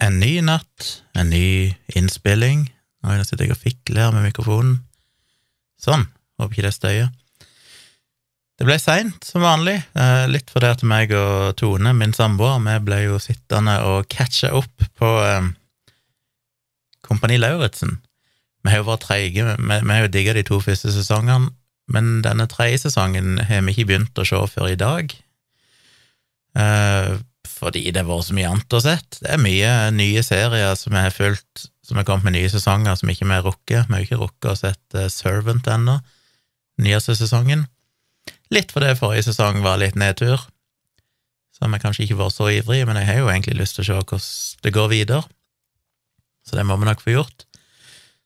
[0.00, 2.68] en ny natt, en ny innspilling.
[3.04, 4.80] Nå sitter jeg og fikler med mikrofonen.
[5.80, 6.06] Sånn,
[6.40, 7.08] håper ikke det støyer.
[8.60, 12.74] Det ble seint, som vanlig, eh, litt fordi at meg og Tone, min samboer, vi
[12.84, 15.48] ble jo sittende og catcha opp på eh,
[17.00, 17.96] Kompani Lauritzen.
[18.60, 21.54] Vi har jo vært treige, vi har jo digga de to første sesongene,
[21.88, 25.16] men denne tredje sesongen har vi ikke begynt å se før i dag.
[26.60, 27.16] Eh,
[27.60, 29.18] fordi det har vært så mye annet å sett.
[29.20, 32.96] Det er mye nye serier som jeg har fulgt, som har kommet med nye sesonger
[32.96, 33.90] som ikke vi har rukket.
[33.90, 35.98] Vi har ikke rukket å sett Servant ennå,
[36.80, 37.66] nyeste sesongen.
[38.54, 40.40] Litt fordi forrige sesong var litt nedtur,
[41.54, 43.88] så vi kanskje ikke var så ivrige, men jeg har jo egentlig lyst til å
[43.90, 44.26] se hvordan
[44.64, 45.22] det går videre,
[46.48, 47.44] så det må vi nok få gjort.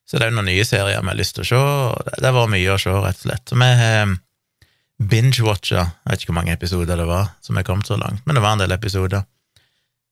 [0.07, 2.29] Så det er jo noen nye serier vi har lyst til å se, og det
[2.29, 3.45] har vært mye å se, rett og slett.
[3.51, 4.15] Så vi har
[5.03, 8.37] binge-watcha, jeg vet ikke hvor mange episoder det var som er kommet så langt, men
[8.37, 9.25] det var en del episoder.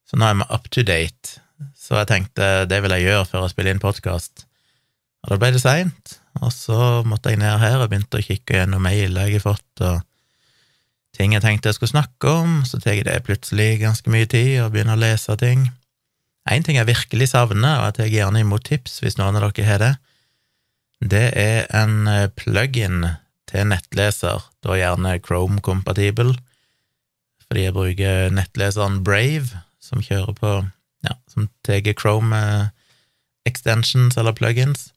[0.08, 1.38] Så nå er vi up to date,
[1.78, 4.46] så jeg tenkte det vil jeg gjøre før jeg spiller inn podkast.
[5.22, 8.58] Og da ble det seint, og så måtte jeg ned her og begynte å kikke
[8.58, 10.02] gjennom mail jeg har fått, og
[11.16, 14.70] ting jeg tenkte jeg skulle snakke om, så tar det plutselig ganske mye tid å
[14.72, 15.68] begynne å lese ting.
[16.50, 19.68] En ting jeg virkelig savner, og jeg tar gjerne imot tips hvis noen av dere
[19.68, 19.92] har det,
[21.02, 23.04] det er en eh, plug-in
[23.50, 26.34] til nettleser, da gjerne Chrome-kompatibel,
[27.46, 30.52] fordi jeg bruker nettleseren Brave, som kjører på
[31.02, 32.70] ja, som tar Chrome eh,
[33.48, 34.90] extensions eller plugins.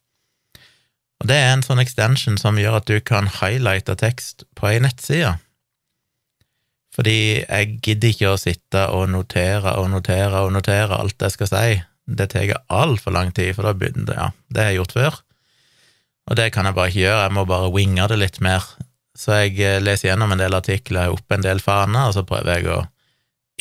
[1.21, 4.79] Og det er en sånn extension som gjør at du kan highlighte tekst på ei
[4.83, 5.37] nettside.
[6.95, 11.51] Fordi jeg gidder ikke å sitte og notere og notere og notere alt jeg skal
[11.51, 11.77] si.
[12.05, 15.17] Det tar altfor lang tid, for da begynner det, ja, det har jeg gjort før.
[16.25, 18.65] Og det kan jeg bare ikke gjøre, jeg må bare winge det litt mer.
[19.15, 22.57] Så jeg eh, leser gjennom en del artikler, opp en del faner, og så prøver
[22.57, 22.81] jeg å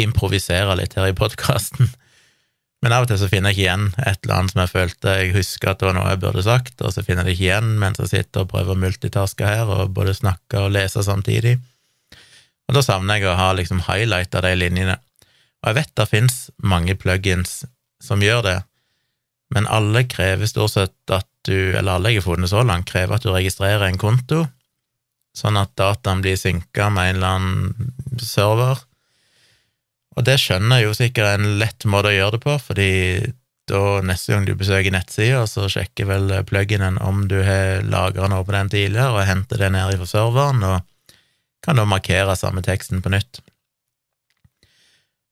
[0.00, 1.92] improvisere litt her i podkasten.
[2.84, 5.12] Men av og til så finner jeg ikke igjen et eller annet som jeg følte
[5.16, 7.46] jeg husker at det var noe jeg burde sagt, og så finner jeg det ikke
[7.46, 11.54] igjen mens jeg sitter og prøver å multitaske her og både snakke og lese samtidig.
[12.68, 14.98] Og da savner jeg å ha liksom highlighta de linjene.
[15.62, 17.62] Og jeg vet det fins mange plugins
[18.04, 18.58] som gjør det,
[19.54, 23.16] men alle krever stort sett at du, eller alle jeg har funnet så langt, krever
[23.16, 24.44] at du registrerer en konto,
[25.34, 28.82] sånn at dataen blir synka med en eller annen server
[30.14, 32.90] og det skjønner jeg jo sikkert en lett måte å gjøre det på, fordi
[33.70, 38.44] da neste gang du besøker nettsida, så sjekker vel pluginen om du har lagra noe
[38.46, 41.16] på den tidligere, og henter det ned fra serveren, og
[41.64, 43.40] kan da markere samme teksten på nytt.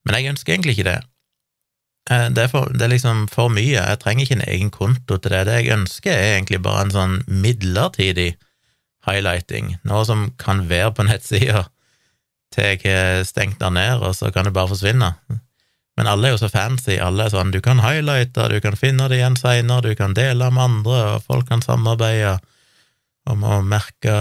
[0.09, 1.00] Men jeg ønsker egentlig ikke det.
[2.10, 3.76] Eh, det er, for, det er liksom for mye.
[3.76, 5.44] Jeg trenger ikke en egen konto til det.
[5.48, 8.32] Det jeg ønsker, er egentlig bare en sånn midlertidig
[9.06, 11.66] highlighting, noe som kan være på nettsida
[12.52, 15.08] til jeg har stengt den ned, og så kan det bare forsvinne.
[15.96, 16.98] Men alle er jo så fancy.
[17.00, 20.50] Alle er sånn du kan highlighte, du kan finne det igjen seinere, du kan dele
[20.52, 22.38] med andre, og folk kan samarbeide
[23.30, 24.14] om å merke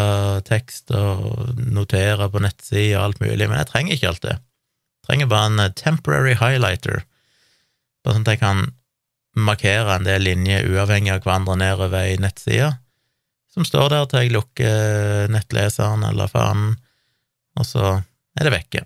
[0.46, 4.36] tekst og notere på nettsida og alt mulig, men jeg trenger ikke alt det.
[5.02, 7.02] Jeg trenger bare en temporary highlighter,
[8.04, 8.64] bare sånn at jeg kan
[9.38, 12.74] markere en del linjer uavhengig av hverandre nedover i nettsida,
[13.52, 16.76] som står der til jeg lukker nettleseren eller fanen,
[17.60, 17.86] og så
[18.40, 18.86] er det vekke.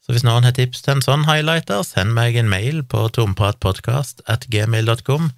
[0.00, 4.24] Så hvis noen har tips til en sånn highlighter, send meg en mail på tompratpodkast
[4.32, 5.30] at gmail.com.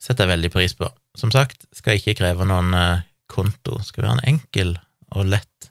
[0.00, 0.88] setter jeg veldig pris på.
[1.18, 4.72] Som sagt, skal ikke kreve noen eh, konto, skal være en enkel
[5.14, 5.70] og lett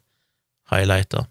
[0.72, 1.26] highlighter.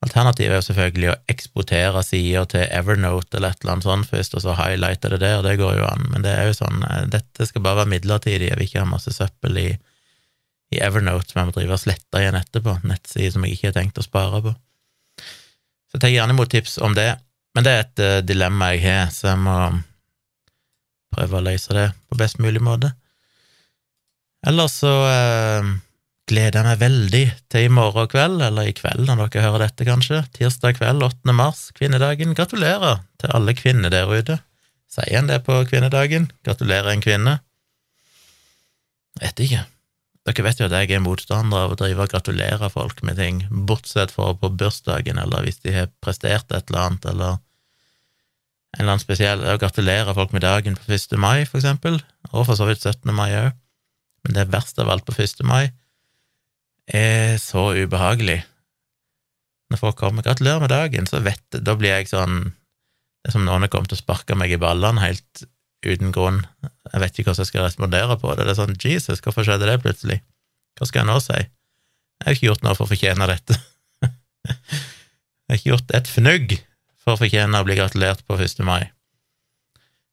[0.00, 4.36] Alternativet er jo selvfølgelig å eksportere sider til Evernote eller et eller annet sånt først,
[4.38, 7.04] og så highlighte det der, det går jo an, men det er jo sånn, eh,
[7.12, 9.68] dette skal bare være midlertidig, jeg vil ikke ha masse søppel i
[10.70, 13.76] i Evernote som jeg må drive og slette igjen etterpå, nettsider som jeg ikke har
[13.80, 14.54] tenkt å spare på.
[15.90, 17.08] Så jeg tar gjerne imot tips om det,
[17.56, 19.56] men det er et uh, dilemma jeg har, så jeg må
[21.10, 22.92] prøve å løse det på best mulig måte.
[24.46, 25.72] Ellers så uh,
[26.30, 29.86] gleder jeg meg veldig til i morgen kveld, eller i kveld når dere hører dette,
[29.88, 31.34] kanskje, tirsdag kveld, 8.
[31.34, 32.36] mars, kvinnedagen.
[32.38, 34.38] Gratulerer til alle kvinner der ute.
[34.90, 36.28] Sier en det på kvinnedagen?
[36.46, 37.36] Gratulerer en kvinne?
[39.20, 39.64] Vet ikke.
[40.28, 43.42] Dere vet jo at jeg er motstander av å drive og gratulere folk med ting,
[43.50, 47.38] bortsett fra på bursdagen, eller hvis de har prestert et eller annet, eller
[48.76, 51.18] en eller annen spesiell Å gratulere folk med dagen på 1.
[51.18, 51.98] mai, for eksempel,
[52.30, 53.10] og for så vidt 17.
[53.10, 53.50] mai òg,
[54.22, 55.42] men det er verste av alt på 1.
[55.48, 55.72] mai
[56.86, 58.40] er så ubehagelig.
[59.70, 62.52] Når folk kommer 'gratulerer med dagen', så vet jeg, da blir jeg sånn
[63.20, 65.42] Det er som noen har kommet og sparka meg i ballene helt
[65.84, 66.46] uten grunn.
[66.92, 68.46] Jeg vet ikke hvordan jeg skal respondere på det.
[68.46, 70.22] Det er sånn Jesus, hvorfor skjedde det plutselig?
[70.78, 71.36] Hva skal jeg nå si?
[71.36, 73.58] Jeg har ikke gjort noe for å fortjene dette.
[74.48, 76.56] jeg har ikke gjort et fnugg
[76.96, 78.64] for å fortjene å bli gratulert på 1.
[78.64, 78.88] mai.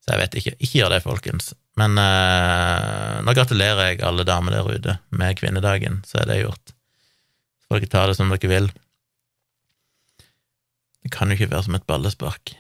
[0.08, 0.52] Så jeg vet ikke.
[0.64, 1.50] Ikke gjør det, folkens.
[1.76, 6.72] Men eh, nå gratulerer jeg alle damer der ute med kvinnedagen, så er det gjort.
[7.60, 8.70] Så får dere ta det som dere vil.
[11.04, 12.54] Det kan jo ikke være som et ballespark.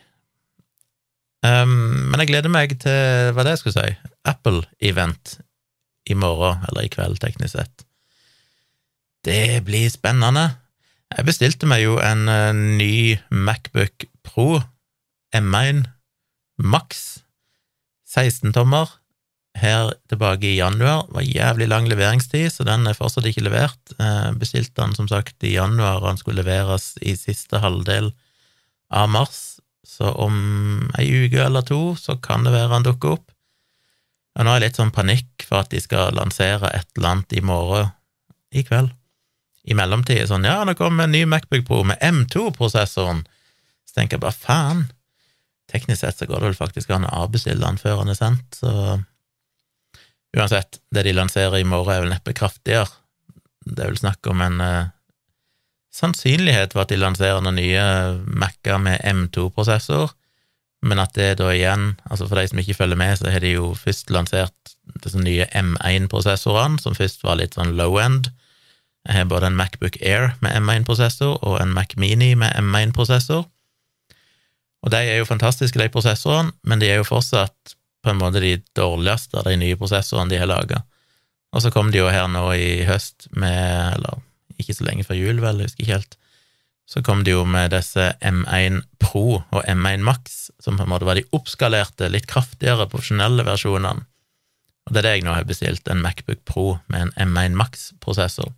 [1.48, 5.38] Um, men jeg gleder meg til hva det jeg skulle si, Apple-event
[6.12, 7.86] i morgen, eller i kveld, teknisk sett.
[9.24, 10.50] Det blir spennende.
[11.16, 14.60] Jeg bestilte meg jo en uh, ny Macbook Pro
[15.32, 15.86] M1
[16.60, 17.22] Max
[18.18, 18.98] 16-tommer
[19.58, 21.06] her tilbake i januar.
[21.08, 23.94] Det var jævlig lang leveringstid, så den er fortsatt ikke levert.
[24.00, 28.12] Eh, bestilte den som sagt i januar, og den skulle leveres i siste halvdel
[28.94, 29.60] av mars.
[29.88, 33.32] Så om ei uke eller to så kan det være han dukker opp.
[34.38, 37.38] Og nå er jeg litt sånn panikk for at de skal lansere et eller annet
[37.40, 37.90] i morgen,
[38.54, 38.92] i kveld.
[39.68, 43.26] I mellomtida sånn ja, nå kommer en ny Macbook Pro med M2-prosessoren.
[43.88, 44.86] Så tenker jeg bare faen,
[45.72, 48.60] teknisk sett så går det vel faktisk an å avbestille den før den er sendt,
[48.62, 49.00] så
[50.38, 52.90] uansett, det de lanserer i morgen er vel neppe kraftigere.
[53.66, 54.94] Det er vel snakk om en eh,
[55.98, 57.84] sannsynlighet for at de lanserer noen nye
[58.28, 60.14] Mac-er med M2-prosessor,
[60.86, 63.56] men at det da igjen, altså for de som ikke følger med, så har de
[63.56, 68.30] jo først lansert disse nye M1-prosessorene, som først var litt sånn low end.
[69.08, 73.48] Jeg har både en Macbook Air med M1-prosessor og en Mac Mini med M1-prosessor.
[74.86, 78.42] Og de er jo fantastiske, de prosessorene, men de er jo fortsatt på en måte
[78.44, 80.84] de dårligste av de nye prosessorene de har laga.
[81.56, 84.22] Og så kom de jo her nå i høst med, eller
[84.62, 86.18] ikke så lenge før jul, vel, jeg husker ikke helt,
[86.88, 91.08] så kom de jo med disse M1 Pro og M1 Max, som på en måte
[91.08, 94.06] var de oppskalerte, litt kraftigere, profesjonelle versjonene.
[94.88, 98.54] Og det er det jeg nå har bestilt, en Macbook Pro med en M1 Max-prosessor,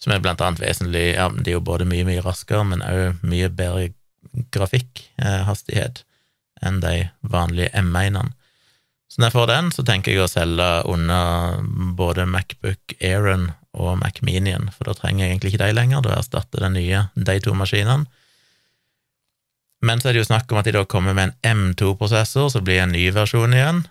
[0.00, 3.24] som er blant annet vesentlig Ja, de er jo både mye, mye raskere, men òg
[3.24, 3.88] mye bedre
[4.54, 6.04] grafikkhastighet
[6.64, 8.30] enn de vanlige M1-ene.
[9.10, 11.62] Så når jeg får den, så tenker jeg å selge under
[11.98, 16.18] både Macbook Airen og Mac Minien, for da trenger jeg egentlig ikke de lenger, da
[16.18, 18.06] erstatter den nye de to maskinene.
[19.82, 22.60] Men så er det jo snakk om at de da kommer med en M2-prosessor, så
[22.62, 23.82] blir det en ny versjon igjen.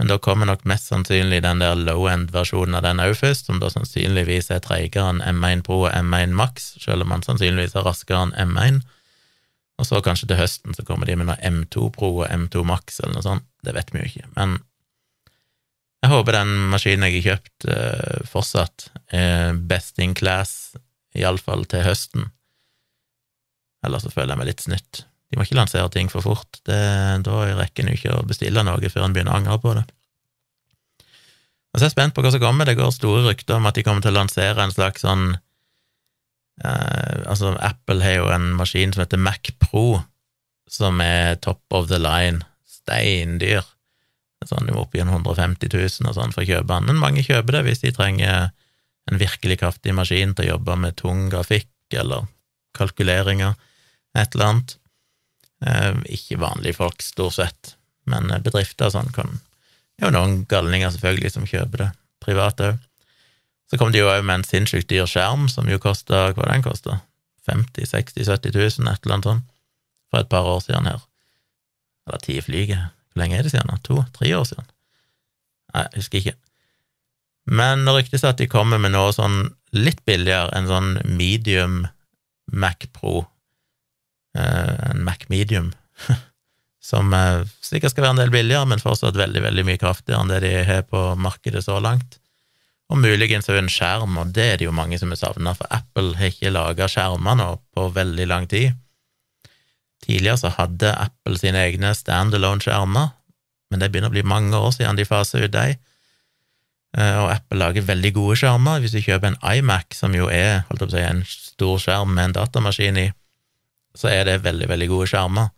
[0.00, 3.68] Men da kommer nok mest sannsynlig den der low-end-versjonen av den òg først, som da
[3.70, 8.26] sannsynligvis er treigere enn M1 Pro og M1 Max, selv om man sannsynligvis er raskere
[8.26, 8.80] enn M1.
[9.80, 13.00] Og så kanskje til høsten så kommer de med noe M2 Pro og M2 Max
[13.00, 14.28] eller noe sånt, det vet vi jo ikke.
[14.36, 14.58] Men
[16.00, 20.74] jeg håper den maskinen jeg har kjøpt, eh, fortsatt er best in class,
[21.16, 22.28] iallfall til høsten.
[23.84, 25.04] Ellers så føler jeg meg litt snytt.
[25.30, 26.80] De må ikke lansere ting for fort, det,
[27.24, 29.84] da rekker en ikke å bestille noe før en begynner å angre på det.
[31.70, 33.76] Og så er jeg spent på hva som kommer, det går store rykter om at
[33.78, 35.36] de kommer til å lansere en slags sånn
[36.60, 40.02] Uh, altså, Apple har jo en maskin som heter Mac Pro,
[40.70, 43.64] som er top of the line, steindyr.
[44.48, 47.24] Sånn, du må opp i 150 000 og sånn for å kjøpe den, men mange
[47.26, 48.50] kjøper det hvis de trenger
[49.10, 52.28] en virkelig kraftig maskin til å jobbe med tung grafikk eller
[52.76, 53.56] kalkuleringer,
[54.16, 54.76] et eller annet.
[55.66, 57.74] Eh, ikke vanlige folk, stort sett,
[58.08, 59.40] men bedrifter og sånn kan
[60.00, 61.88] Det er jo noen galninger, selvfølgelig, som kjøper det
[62.24, 62.78] privat òg.
[63.70, 66.64] Så kom de jo òg med en sinnssykt dyr skjerm, som jo kosta Hva den
[66.66, 66.98] kosta?
[67.46, 69.46] 50 60 70 000, et eller annet sånt,
[70.10, 71.00] for et par år siden her.
[72.06, 72.90] Eller ti flyger.
[73.10, 73.70] Hvor lenge er det siden?
[73.86, 74.02] To?
[74.14, 74.66] Tre år siden?
[75.72, 76.36] Nei, jeg husker ikke.
[77.50, 81.84] Men det ryktes at de kommer med noe sånn litt billigere, en sånn medium
[82.50, 83.24] Mac Pro,
[84.36, 85.72] eh, en Mac Medium,
[86.90, 90.34] som eh, sikkert skal være en del billigere, men fortsatt veldig, veldig mye kraftigere enn
[90.34, 92.19] det de har på markedet så langt
[92.90, 95.70] og muligens òg en skjerm, og det er det jo mange som har savna, for
[95.70, 98.74] Apple har ikke laga skjermer nå på veldig lang tid.
[100.02, 103.12] Tidligere så hadde Apple sine egne standalone-skjermer,
[103.70, 105.76] men det begynner å bli mange år siden de faser ut de.
[106.98, 108.82] Eh, og Apple lager veldig gode skjermer.
[108.82, 112.98] Hvis du kjøper en iMac, som jo er si, en stor skjerm med en datamaskin
[112.98, 113.08] i,
[113.94, 115.54] så er det veldig, veldig gode skjermer.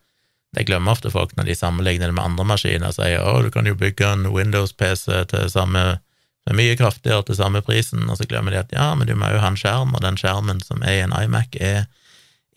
[0.53, 3.49] Det glemmer ofte folk når de sammenligner det med andre maskiner og sier å, du
[3.53, 6.03] kan jo bygge en Windows-PC til samme
[6.43, 9.15] det er mye kraftigere til samme prisen, og så glemmer de at ja, men du
[9.19, 11.85] må jo ha en skjerm, og den skjermen som er i en iMac, er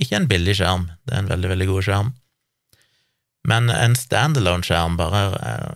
[0.01, 2.13] ikke en billig skjerm, det er en veldig, veldig god skjerm.
[3.45, 5.21] Men en standalone-skjerm, bare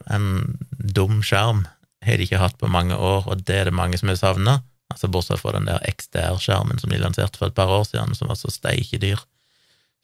[0.10, 0.26] en
[0.72, 1.68] dum skjerm,
[2.02, 4.58] har de ikke hatt på mange år, og det er det mange som har savna,
[4.90, 8.32] altså bortsett fra den der XDR-skjermen som de lanserte for et par år siden, som
[8.32, 9.22] var så steikedyr,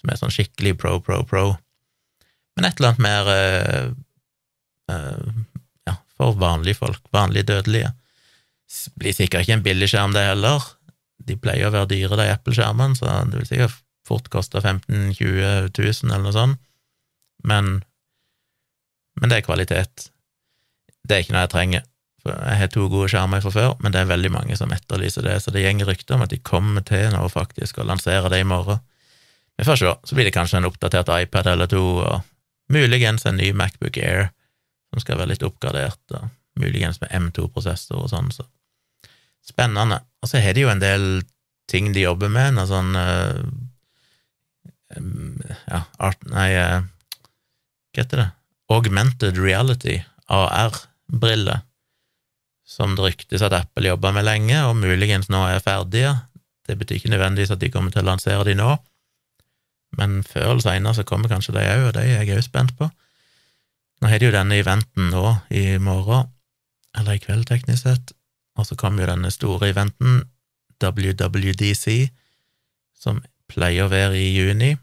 [0.01, 1.45] som er sånn skikkelig pro, pro, pro.
[2.55, 3.87] Men et eller annet mer øh,
[4.93, 5.31] uh,
[6.17, 7.93] for vanlige folk, vanlige dødelige.
[8.99, 10.63] Blir sikkert ikke en billig skjerm, det heller.
[11.25, 15.69] De pleier å være dyre, de Apple-skjermene, så det vil sikkert fort koste 15 000-20
[15.73, 16.61] 000 eller noe sånt.
[17.45, 17.77] Men
[19.19, 20.09] men det er kvalitet.
[21.05, 21.85] Det er ikke noe jeg trenger.
[22.25, 25.37] Jeg har to gode skjermer fra før, men det er veldig mange som etterlyser det,
[25.43, 28.47] så det går rykter om at de kommer til nå faktisk og lansere det i
[28.49, 28.81] morgen.
[29.55, 29.91] Vi får se.
[30.03, 32.25] Så blir det kanskje en oppdatert iPad eller to, og
[32.73, 34.31] muligens en ny Macbook Air
[34.95, 36.15] som skal være litt oppgradert,
[36.59, 38.47] muligens med M2-prosessor og sånn, så
[39.45, 39.99] spennende.
[40.23, 41.25] Og så har de jo en del
[41.69, 43.43] ting de jobber med, noe sånn uh,
[44.95, 46.81] ja, art, nei, uh,
[47.91, 48.29] hva heter det?
[48.71, 49.99] Augmented reality,
[50.31, 51.65] AR-briller
[52.65, 56.15] som det ryktes at Apple jobber med lenge, og muligens nå er ferdige.
[56.65, 58.71] Det betyr ikke nødvendigvis at de kommer til å lansere de nå,
[59.99, 62.73] men før eller seinere så kommer kanskje de òg, og de er jeg òg spent
[62.79, 62.89] på.
[64.05, 66.27] Nå har de jo denne eventen nå i morgen,
[66.93, 68.11] eller i kveld, teknisk sett,
[68.53, 70.19] og så kommer jo denne store eventen,
[70.77, 72.11] WWDC,
[73.01, 74.75] som pleier å være i juni.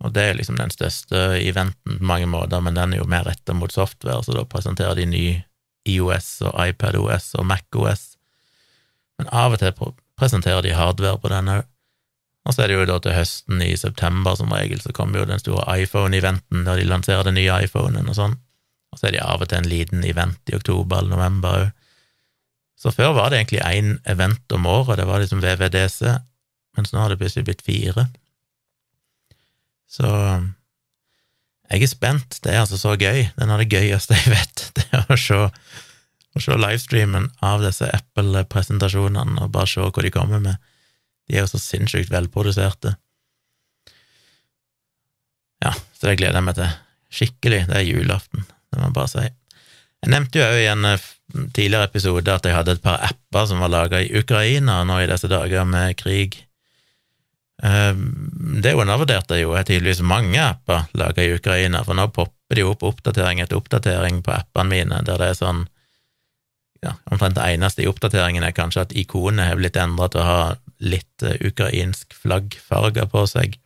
[0.00, 3.28] Og det er liksom den største eventen på mange måter, men den er jo mer
[3.28, 5.26] retta mot software, så da presenterer de ny
[5.92, 8.06] IOS og iPadOS og MacOS,
[9.20, 9.76] men av og til
[10.16, 11.68] presenterer de hardware på den òg.
[12.42, 15.28] Og så er det jo da til høsten, i september som regel, så kommer jo
[15.30, 18.34] den store iPhone-eventen der de lanserer den nye iPhonen og sånn.
[18.92, 21.70] Og så er det av og til en liten event i oktober eller november òg.
[22.82, 26.16] Så før var det egentlig én event om året, det var liksom VVDC,
[26.74, 28.08] mens nå har det plutselig blitt fire.
[29.86, 30.08] Så
[31.70, 32.40] jeg er spent.
[32.42, 33.28] Det er altså så gøy.
[33.36, 37.86] Det er det gøyeste jeg vet, det er å se, å se livestreamen av disse
[37.86, 40.71] Apple-presentasjonene og bare se hva de kommer med.
[41.32, 42.92] De er jo så sinnssykt velproduserte.
[45.64, 46.76] Ja, så det gleder jeg meg til.
[47.12, 47.64] Skikkelig.
[47.70, 49.26] Det er julaften, det må jeg bare si.
[50.02, 51.10] Jeg nevnte jo òg i en eh,
[51.56, 55.08] tidligere episode at jeg hadde et par apper som var laga i Ukraina nå i
[55.08, 56.42] disse dager med krig
[57.62, 58.30] Ehm,
[58.62, 62.64] det undervurderte jeg jo, er tydeligvis mange apper laga i Ukraina, for nå popper det
[62.64, 65.62] jo opp oppdatering etter oppdatering på appene mine, der det er sånn
[66.82, 70.26] ja, Omtrent det eneste i oppdateringen er kanskje at ikonet har blitt endra til å
[70.26, 70.38] ha
[70.82, 73.58] litt uh, ukrainsk flaggfarge på seg,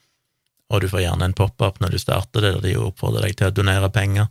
[0.72, 3.50] og du får gjerne en pop-up når du starter det, der de oppfordrer deg til
[3.50, 4.30] å donere penger.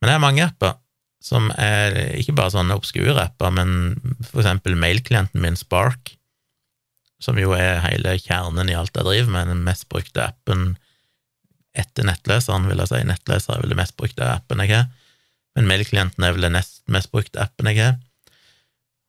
[0.00, 0.78] Men det er mange apper
[1.22, 3.94] som er ikke bare sånne obskure apper, men
[4.26, 6.16] for eksempel mailklienten min Spark
[7.22, 10.72] som jo er hele kjernen i alt jeg driver med, den mest brukte appen
[11.78, 13.02] etter nettleseren, vil jeg si.
[13.08, 14.88] Nettleser er vel den mest brukte appen jeg har,
[15.56, 18.00] men mailklienten er vel den nest mest brukte appen jeg har.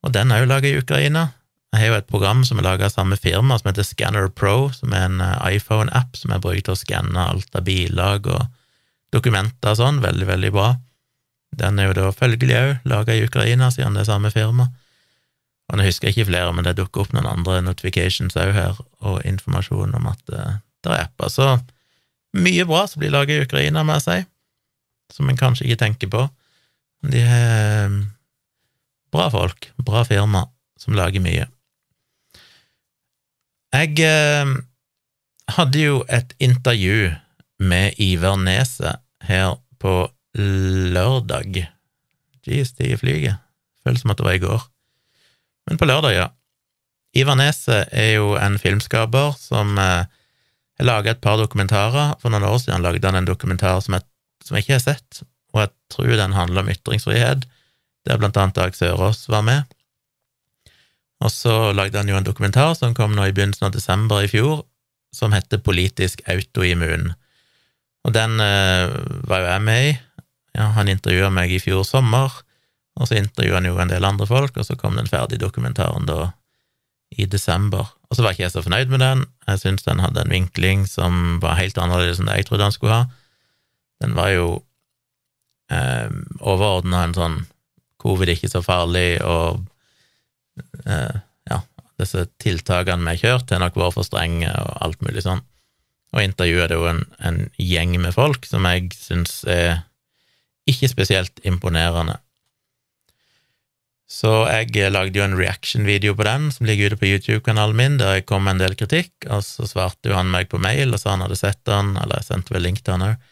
[0.04, 1.26] Og den er jo laga i Ukraina.
[1.74, 4.68] Jeg har jo et program som er laga av samme firma, som heter Scanner Pro,
[4.70, 8.44] som er en eh, iPhone-app som jeg bruker til å skanne alt av bilag og
[9.14, 9.98] dokumenter og sånn.
[10.04, 10.68] Veldig, veldig bra.
[11.58, 14.68] Den er jo da følgelig òg laga i Ukraina, siden det er samme firma.
[15.66, 18.78] Og nå husker jeg ikke flere, men det dukker opp noen andre notifications òg her,
[19.02, 21.32] og informasjon om at uh, det er apper.
[21.32, 21.48] Så
[22.38, 24.18] mye bra som blir laget i Ukraina, må jeg si,
[25.16, 26.22] som en kanskje ikke tenker på.
[27.10, 27.98] De har um,
[29.14, 30.46] bra folk, bra firma,
[30.78, 31.48] som lager mye.
[33.74, 34.50] Jeg eh,
[35.56, 37.08] hadde jo et intervju
[37.58, 39.94] med Iver Neset her på
[40.38, 41.58] lørdag.
[42.46, 43.40] Jeez, det flyger.
[43.82, 44.62] Føles som at det var i går.
[45.66, 46.28] Men på lørdag, ja.
[47.18, 50.06] Iver Neset er jo en filmskaper som eh,
[50.78, 52.14] har laga et par dokumentarer.
[52.22, 54.06] For noen år siden lagde han en dokumentar som jeg,
[54.46, 57.48] som jeg ikke har sett, og jeg tror den handler om ytringsfrihet,
[58.06, 59.66] der blant annet Dag Sørås var med.
[61.22, 64.30] Og så lagde han jo en dokumentar som kom nå i begynnelsen av desember i
[64.30, 64.64] fjor,
[65.14, 67.12] som heter Politisk autoimmun.
[68.04, 68.90] Og den eh,
[69.28, 69.92] var jo jeg med i.
[70.54, 72.32] Ja, han intervjua meg i fjor sommer,
[72.94, 76.06] og så intervjua han jo en del andre folk, og så kom den ferdige dokumentaren
[76.06, 76.28] da
[77.14, 77.88] i desember.
[78.10, 79.24] Og så var ikke jeg så fornøyd med den.
[79.48, 82.74] Jeg syntes den hadde en vinkling som var helt annerledes enn det jeg trodde han
[82.74, 83.06] skulle ha.
[84.02, 84.48] Den var jo
[85.72, 87.38] eh, overordna en sånn
[88.02, 89.62] covid ikke så farlig, og
[90.84, 91.58] ja,
[92.00, 95.42] disse tiltakene vi har kjørt, har nok vært for strenge, og alt mulig sånn.
[96.14, 99.82] Og intervjuet er jo en, en gjeng med folk som jeg syns er
[100.70, 102.20] ikke spesielt imponerende.
[104.14, 108.18] Så jeg lagde jo en reaction-video på den, som ligger ute på YouTube-kanalen min, der
[108.18, 111.00] jeg kom med en del kritikk, og så svarte jo han meg på mail og
[111.00, 113.30] sa han hadde sett den, eller jeg sendte vel link til han òg,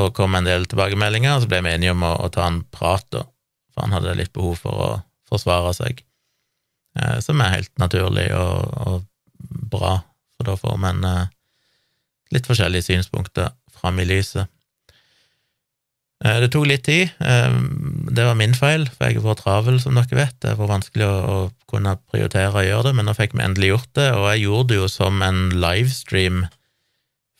[0.00, 2.50] og kom med en del tilbakemeldinger, og så ble vi enige om å, å ta
[2.50, 3.24] en prat, da,
[3.72, 4.90] for han hadde litt behov for å
[5.30, 6.09] forsvare seg, eh,
[7.22, 9.04] som er helt naturlig og, og
[9.70, 10.00] bra,
[10.36, 11.28] for da får man eh,
[12.34, 14.50] litt forskjellige synspunkter fram i lyset.
[16.24, 17.12] Eh, det tok litt tid.
[17.20, 17.56] Eh,
[18.10, 20.36] det var min feil, for jeg var travel, som dere vet.
[20.42, 23.92] Det var vanskelig å, kunne prioritere å gjøre det, men nå fikk vi endelig gjort
[23.94, 26.44] det, og jeg gjorde det jo som en livestream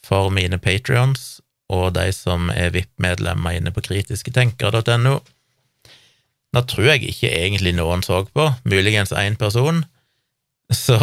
[0.07, 1.41] for mine patrions,
[1.71, 5.17] og de som er VIP-medlemmer inne på kritisketenkere.no.
[6.55, 9.85] Da tror jeg ikke egentlig noen så på, muligens én person,
[10.71, 10.99] så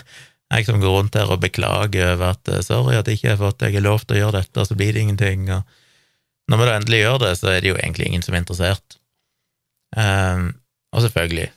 [0.52, 3.40] jeg som går rundt her og beklager over at eh, sorry at jeg ikke har
[3.40, 6.76] fått er lov til å gjøre dette, så blir det ingenting, og når vi da
[6.76, 8.96] endelig gjør det, så er det jo egentlig ingen som er interessert.
[9.94, 10.50] Um,
[10.94, 11.48] og selvfølgelig,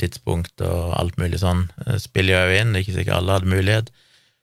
[0.00, 3.92] tidspunkt og alt mulig sånn eh, spiller jo inn, ikke sikkert alle hadde mulighet.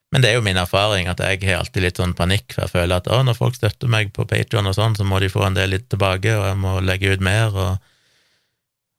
[0.10, 2.74] Men det er jo min erfaring at jeg har alltid litt sånn panikk, for jeg
[2.74, 5.44] føler at å, når folk støtter meg på Patreon og sånn, så må de få
[5.46, 7.88] en del litt tilbake, og jeg må legge ut mer, og,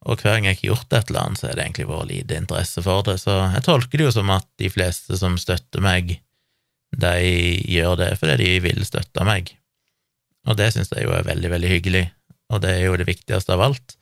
[0.01, 2.37] og hver gang jeg har gjort et eller annet, så er det egentlig vært lite
[2.41, 3.19] interesse for det.
[3.21, 6.15] Så jeg tolker det jo som at de fleste som støtter meg,
[6.91, 7.15] de
[7.71, 9.53] gjør det fordi de vil støtte meg.
[10.49, 12.05] Og det syns jeg jo er veldig, veldig hyggelig,
[12.51, 13.97] og det er jo det viktigste av alt.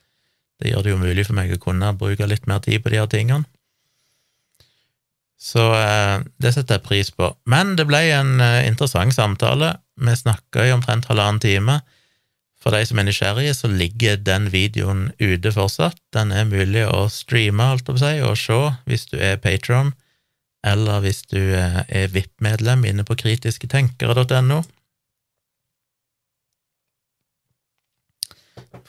[0.59, 2.99] Det gjør det jo mulig for meg å kunne bruke litt mer tid på de
[2.99, 3.47] her tingene.
[5.39, 7.29] Så eh, det setter jeg pris på.
[7.47, 9.77] Men det ble en eh, interessant samtale.
[9.99, 11.79] Vi snakka i omtrent halvannen time.
[12.59, 15.99] For de som er nysgjerrige, så ligger den videoen ute fortsatt.
[16.15, 19.93] Den er mulig å streame, alt å si, og se hvis du er patron,
[20.67, 24.63] eller hvis du eh, er VIP-medlem inne på kritisketenkere.no.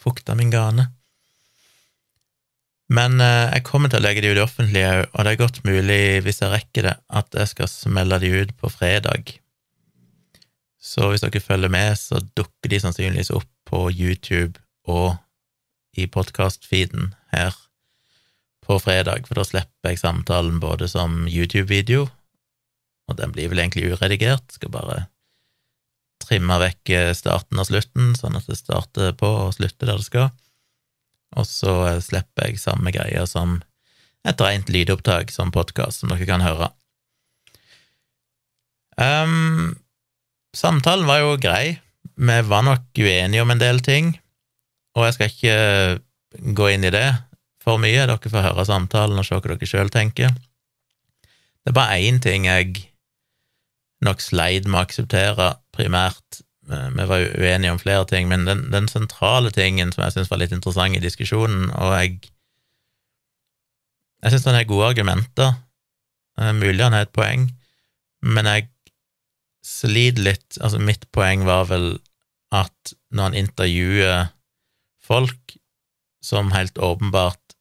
[0.00, 0.89] Fukta min gane.
[2.91, 5.43] Men eh, jeg kommer til å legge de ut i offentlig òg, og det er
[5.45, 9.37] godt mulig, hvis jeg rekker det, at jeg skal smelle de ut på fredag.
[10.81, 15.19] Så hvis dere følger med, så dukker de sannsynligvis opp på YouTube og
[15.99, 17.57] i podkast-feeden her
[18.65, 22.07] på fredag, for da slipper jeg samtalen både som YouTube-video,
[23.11, 24.99] og den blir vel egentlig uredigert, skal bare
[26.23, 30.31] trimme vekk starten og slutten, sånn at det starter på og slutter der det skal
[31.39, 33.61] og så slipper jeg samme greia som
[34.27, 36.71] et rent lydopptak som podkast, som dere kan høre.
[39.01, 39.79] Um,
[40.57, 41.78] samtalen var jo grei.
[42.21, 44.12] Vi var nok uenige om en del ting,
[44.97, 47.09] og jeg skal ikke gå inn i det
[47.64, 48.07] for mye.
[48.09, 50.35] Dere får høre samtalen og se hva dere sjøl tenker.
[51.61, 52.87] Det er bare én ting jeg
[54.05, 58.68] nok sleit med å akseptere primært Eh, vi var uenige om flere ting, men den,
[58.70, 62.20] den sentrale tingen som jeg syns var litt interessant i diskusjonen, og jeg
[64.20, 65.55] Jeg syns han har gode argumenter,
[66.37, 67.46] eh, mulig han har et poeng,
[68.20, 68.66] men jeg
[69.66, 71.92] sliter litt Altså, mitt poeng var vel
[72.55, 74.31] at når han intervjuer
[75.05, 75.57] folk
[76.25, 77.55] som helt åpenbart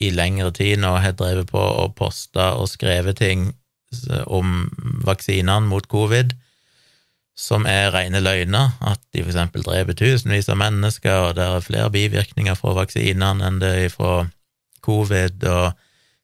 [0.00, 3.50] i lengre tid nå har drevet på og posta og skrevet ting
[4.26, 4.70] om
[5.04, 6.32] vaksinene mot covid,
[7.40, 11.92] som er rene løgner, at de eksempel dreper tusenvis av mennesker, og det er flere
[11.92, 14.14] bivirkninger fra vaksinene enn det er fra
[14.84, 15.72] covid, og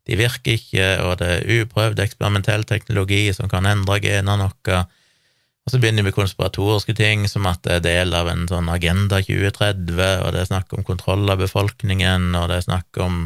[0.07, 4.83] de virker ikke, og det er uprøvd eksperimentell teknologi som kan endre genene noe.
[5.67, 8.69] Og så begynner vi med konspiratoriske ting, som at det er del av en sånn
[8.71, 13.25] Agenda 2030, og det er snakk om kontroll av befolkningen, og det er snakk om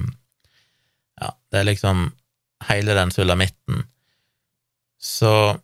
[1.20, 2.06] Ja, det er liksom
[2.64, 3.82] hele den sulamitten.
[4.96, 5.60] Så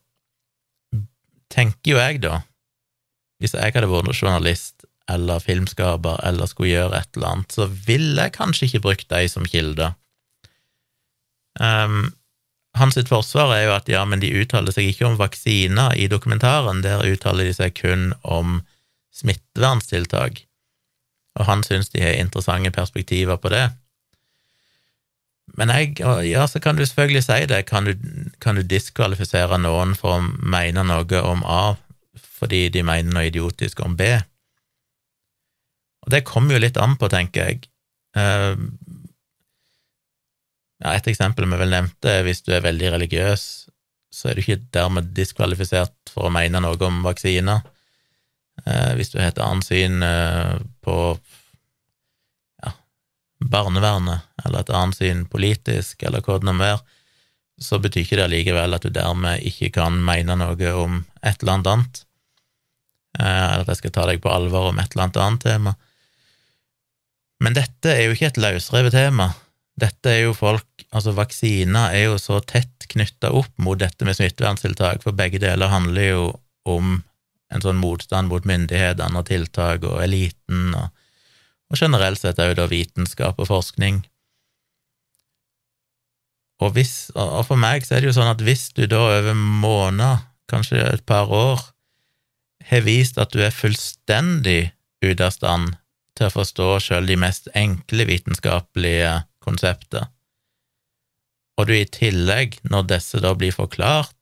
[1.52, 2.42] tenker jo jeg, da,
[3.40, 8.26] hvis jeg hadde vært journalist eller filmskaper eller skulle gjøre et eller annet, så ville
[8.26, 9.94] jeg kanskje ikke brukt deg som kilder.
[11.56, 12.10] Um,
[12.76, 16.82] hans forsvar er jo at ja, men de uttaler seg ikke om vaksiner i dokumentaren,
[16.84, 18.60] der uttaler de seg kun om
[19.16, 20.42] smitteverntiltak,
[21.36, 23.66] og han syns de har interessante perspektiver på det.
[25.56, 27.94] Men jeg, ja, så kan du selvfølgelig si det, kan du,
[28.42, 31.76] kan du diskvalifisere noen for å mene noe om A
[32.36, 34.10] fordi de mener noe idiotisk om B?
[36.04, 37.70] Og det kommer jo litt an på, tenker jeg.
[40.82, 43.46] Ja, et eksempel vi vel nevnte, hvis du er veldig religiøs,
[44.12, 47.64] så er du ikke dermed diskvalifisert for å mene noe om vaksiner.
[48.64, 50.98] Eh, hvis du har et annet syn eh, på
[53.44, 56.80] barnevernet, eller et annet syn politisk, eller hva det nå er,
[57.60, 61.56] så betyr ikke det likevel at du dermed ikke kan mene noe om et eller
[61.56, 62.02] annet annet,
[63.18, 65.76] eh, eller at jeg skal ta deg på alvor om et eller annet annet tema.
[67.44, 69.30] Men dette er jo ikke et løsrevet tema.
[69.76, 74.14] Dette er jo folk Altså, vaksiner er jo så tett knytta opp mot dette med
[74.16, 76.22] smitteverntiltak, for begge deler handler jo
[76.64, 77.00] om
[77.52, 80.86] en sånn motstand mot myndighetene og tiltak og eliten og
[81.70, 84.02] og generelt sett òg da vitenskap og forskning.
[86.62, 89.36] Og, hvis, og for meg så er det jo sånn at hvis du da over
[89.36, 91.60] måneder, kanskje et par år,
[92.70, 94.70] har vist at du er fullstendig
[95.04, 95.74] ute av stand
[96.16, 99.10] til å forstå sjøl de mest enkle vitenskapelige
[99.46, 100.10] konsepter,
[101.56, 104.12] og du i tillegg, når disse da blir forklart,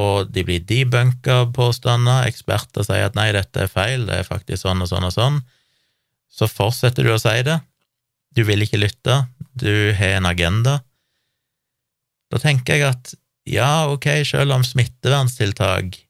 [0.00, 4.64] og de blir debunka påstander, eksperter sier at nei, dette er feil, det er faktisk
[4.64, 5.42] sånn og sånn og sånn,
[6.34, 7.60] så fortsetter du å si det.
[8.34, 9.20] Du vil ikke lytte,
[9.54, 10.80] du har en agenda.
[12.32, 13.12] Da tenker jeg at
[13.46, 16.00] ja, ok, selv om smitteverntiltak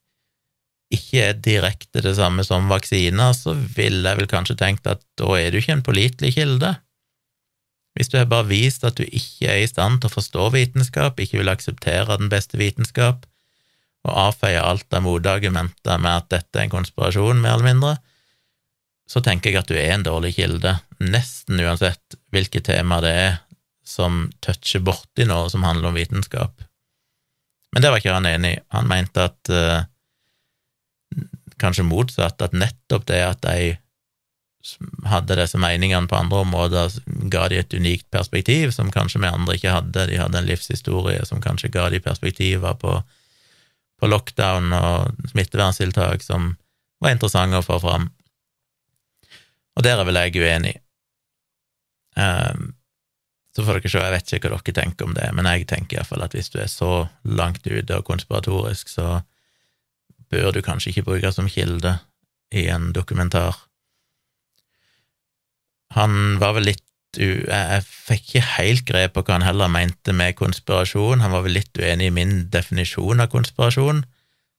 [0.94, 5.34] ikke er direkte det samme som vaksiner, så ville jeg vel kanskje tenkt at da
[5.36, 6.70] er du ikke en pålitelig kilde.
[7.94, 11.20] Hvis du har bare vist at du ikke er i stand til å forstå vitenskap,
[11.20, 13.28] ikke vil akseptere den beste vitenskap,
[14.04, 17.94] og avfeie alt av motargumenter med at dette er en konspirasjon, mer eller mindre,
[19.08, 23.34] så tenker jeg at du er en dårlig kilde, nesten uansett hvilket tema det er
[23.84, 26.64] som toucher borti noe som handler om vitenskap.
[27.74, 28.60] Men det var ikke han enig i.
[28.72, 29.84] Han mente at uh,
[31.60, 33.74] kanskje motsatt, at nettopp det at de
[35.08, 36.94] hadde disse meningene på andre områder,
[37.32, 40.06] ga de et unikt perspektiv som kanskje vi andre ikke hadde.
[40.10, 42.96] De hadde en livshistorie som kanskje ga de perspektiver på,
[44.00, 46.54] på lockdown og smitteverntiltak som
[47.04, 48.08] var interessante å få fram.
[49.74, 50.78] Og der er vel jeg uenig.
[52.14, 52.72] Um,
[53.54, 55.98] så får dere se, jeg vet ikke hva dere tenker om det, men jeg tenker
[55.98, 59.20] iallfall at hvis du er så langt ute og konspiratorisk, så
[60.32, 61.98] bør du kanskje ikke bruke som kilde
[62.54, 63.58] i en dokumentar.
[65.92, 66.82] Han var vel litt
[67.14, 71.20] Jeg fikk ikke helt grep på hva han heller mente med konspirasjon.
[71.22, 74.00] Han var vel litt uenig i min definisjon av konspirasjon.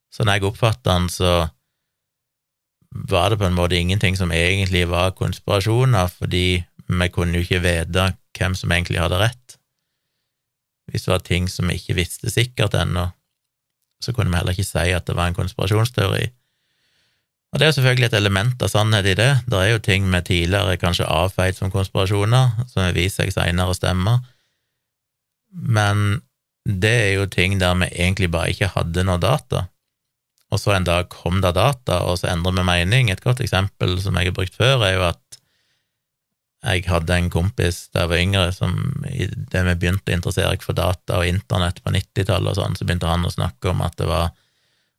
[0.07, 1.49] Så når jeg oppfattet han, så
[2.95, 7.63] var det på en måte ingenting som egentlig var konspirasjoner, fordi vi kunne jo ikke
[7.65, 8.07] vite
[8.37, 9.57] hvem som egentlig hadde rett.
[10.87, 13.09] Hvis det var ting som vi ikke visste sikkert ennå,
[14.03, 16.29] så kunne vi heller ikke si at det var en konspirasjonsteori.
[17.53, 19.29] Og det er jo selvfølgelig et element av sannhet i det.
[19.47, 23.71] Det er jo ting vi tidligere kanskje avfeid som konspirasjoner, som har vist seg seinere
[23.71, 24.17] å stemme,
[25.55, 26.21] men
[26.65, 29.67] det er jo ting der vi egentlig bare ikke hadde noe data.
[30.53, 33.09] Og så en dag kom det data, og så endrer vi mening.
[33.09, 35.39] Et godt eksempel som jeg har brukt før, er jo at
[36.65, 38.73] jeg hadde en kompis da jeg var yngre, som
[39.05, 42.77] i det vi begynte å interessere oss for data og internett på 90-tallet og sånn,
[42.77, 44.33] så begynte han å snakke om at det var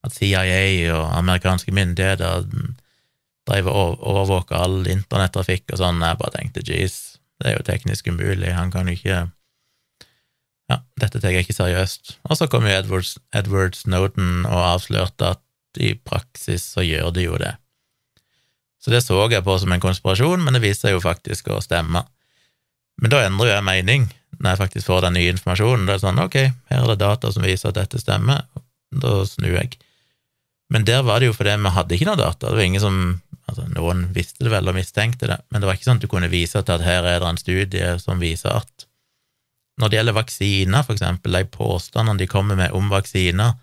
[0.07, 2.47] at CIA og amerikanske myndigheter
[3.47, 6.03] drev og overvåka all internettrafikk og sånn.
[6.03, 6.97] Jeg bare tenkte jeez,
[7.41, 9.25] det er jo teknisk umulig, han kan jo ikke
[10.67, 12.17] Ja, dette tar jeg ikke seriøst.
[12.27, 17.29] Og så kom jo Edward, Edward Snowden og avslørte at i praksis så gjør de
[17.29, 17.53] jo det.
[18.83, 21.61] Så det så jeg på som en konspirasjon, men det viser seg jo faktisk å
[21.63, 22.03] stemme.
[22.99, 24.09] Men da endrer jo jeg mening
[24.41, 25.87] når jeg faktisk får den nye informasjonen.
[25.87, 26.37] Da er det sånn, ok,
[26.73, 28.43] her er det data som viser at dette stemmer,
[28.91, 29.79] da snur jeg.
[30.73, 32.49] Men der var det jo fordi vi hadde ikke noe data.
[32.49, 32.99] Det var ingen som
[33.47, 36.11] altså Noen visste det vel og mistenkte det, men det var ikke sånn at du
[36.11, 38.87] kunne vise til at her er det en studie som viser at
[39.79, 43.59] Når det gjelder vaksiner, for eksempel, de påstandene de kommer med om vaksiner,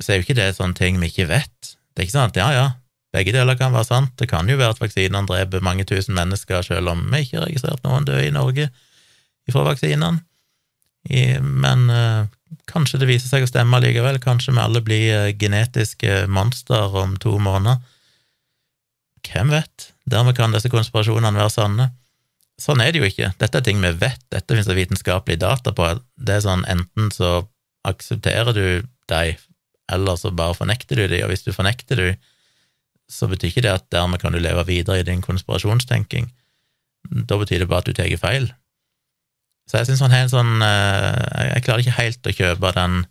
[0.00, 1.76] så er jo ikke det sånne ting vi ikke vet.
[1.94, 2.64] Det er ikke sånn at ja, ja,
[3.14, 4.16] begge deler kan være sant.
[4.18, 7.46] Det kan jo være at vaksinene dreper mange tusen mennesker, selv om vi ikke har
[7.46, 8.66] registrert noen døde i Norge
[9.48, 10.18] fra vaksinene.
[11.08, 12.26] Men eh,
[12.68, 14.20] kanskje det viser seg å stemme likevel.
[14.22, 17.80] Kanskje vi alle blir eh, genetiske monster om to måneder.
[19.28, 19.90] Hvem vet?
[20.08, 21.90] Dermed kan disse konspirasjonene være sanne.
[22.58, 23.32] Sånn er det jo ikke.
[23.38, 25.92] Dette er ting vi vet, dette finnes det vitenskapelig data på.
[26.16, 27.44] Det er sånn enten så
[27.86, 28.64] aksepterer du
[29.10, 29.44] dem,
[29.92, 32.18] eller så bare fornekter du dem, og hvis du fornekter dem,
[33.08, 36.28] så betyr ikke det at dermed kan du leve videre i din konspirasjonstenking.
[37.08, 38.50] Da betyr det bare at du tar feil.
[39.68, 43.02] Så jeg syns han har en sånn eh, Jeg klarer ikke helt å kjøpe den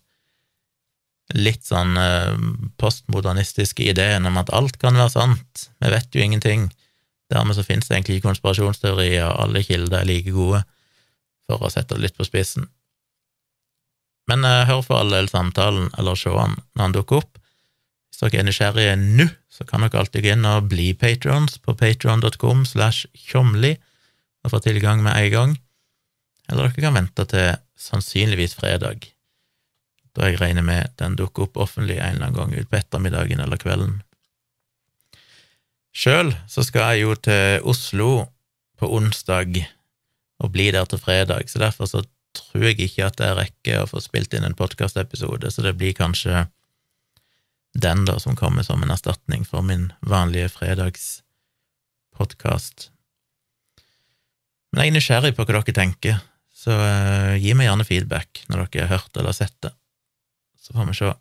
[1.36, 2.34] litt sånn eh,
[2.80, 5.68] postmodernistiske ideen om at alt kan være sant.
[5.84, 6.70] Vi vet jo ingenting.
[7.34, 10.62] Dermed så finnes det egentlig konspirasjonsteorier, og alle kilder er like gode,
[11.48, 12.70] for å sette det litt på spissen.
[14.32, 17.38] Men uh, hør for all del samtalen, eller se han når han dukker opp.
[18.08, 21.76] Hvis dere er nysgjerrige nå, så kan dere alltid gå inn og bli patrons på
[21.76, 23.76] patron.com slash tjomli
[24.46, 25.56] og få tilgang med en gang.
[26.48, 29.10] Eller dere kan vente til sannsynligvis fredag,
[30.18, 33.60] da jeg regner med den dukker opp offentlig en eller annen gang utpå ettermiddagen eller
[33.62, 34.00] kvelden.
[35.98, 38.12] Sjøl så skal jeg jo til Oslo
[38.78, 39.60] på onsdag
[40.38, 42.04] og bli der til fredag, så derfor så
[42.38, 45.94] tror jeg ikke at jeg rekker å få spilt inn en podkastepisode, så det blir
[45.98, 46.34] kanskje
[47.78, 52.92] den, da, som kommer som en erstatning for min vanlige fredagspodkast.
[54.72, 56.16] Men jeg er nysgjerrig på hva dere tenker,
[56.58, 59.74] så uh, gi meg gjerne feedback når dere har hørt eller sett det.
[60.58, 61.12] Så får vi se.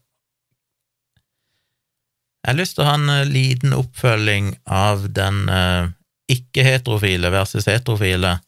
[2.46, 5.92] Jeg har lyst til å ha en uh, liten oppfølging av den uh,
[6.32, 8.38] ikke-heterofile versus heterofile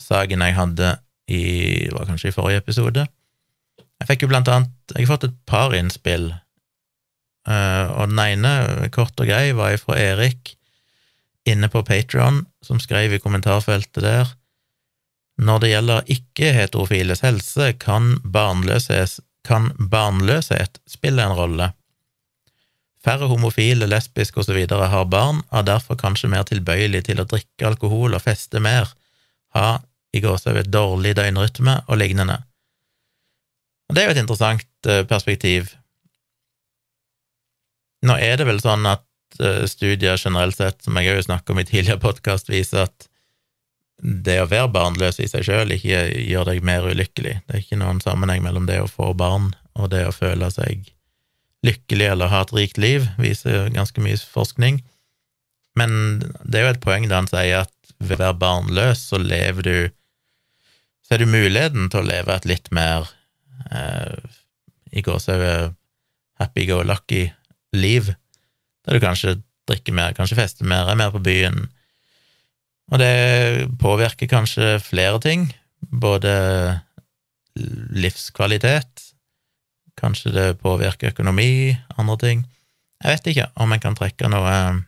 [0.00, 0.92] saken jeg hadde
[1.30, 1.42] i,
[1.94, 3.06] var kanskje i forrige episode.
[4.00, 6.30] Jeg fikk jo blant annet Jeg har fått et par innspill,
[7.46, 10.56] uh, og den ene, kort og grei, var fra Erik
[11.48, 14.34] inne på Patron, som skrev i kommentarfeltet der
[15.40, 21.70] når det gjelder ikke-heterofiles helse, kan barnløshet, kan barnløshet spille en rolle.
[23.00, 24.58] Færre homofile, lesbiske osv.
[24.68, 28.92] har barn, er derfor kanskje mer tilbøyelig til å drikke alkohol og feste mer,
[29.56, 29.80] ha
[30.12, 32.42] i gåsehud dårlig døgnrytme og lignende.
[33.88, 35.72] Og Det er jo et interessant eh, perspektiv.
[38.06, 39.06] Nå er det vel sånn at
[39.40, 43.09] eh, studier generelt sett, som jeg òg snakket om i tidligere podkast, viser at
[44.00, 47.34] det å være barnløs i seg sjøl ikke gjør deg mer ulykkelig.
[47.46, 50.88] Det er ikke noen sammenheng mellom det å få barn og det å føle seg
[51.66, 54.80] lykkelig eller ha et rikt liv, viser ganske mye forskning.
[55.76, 59.20] Men det er jo et poeng da han sier at ved å være barnløs, så
[59.20, 59.76] lever du
[61.04, 63.08] Så er du muligheten til å leve et litt mer
[63.74, 64.14] eh,
[64.94, 65.72] i gåsehudet
[66.38, 67.24] happy-go-lucky
[67.74, 68.12] liv,
[68.86, 71.66] der du kanskje drikker mer, kanskje fester mer, er mer på byen.
[72.90, 75.46] Og det påvirker kanskje flere ting,
[75.80, 76.32] både
[77.94, 79.10] livskvalitet,
[80.00, 82.46] Kanskje det påvirker økonomi, andre ting.
[83.02, 84.80] Jeg vet ikke om en kan trekke noe eh,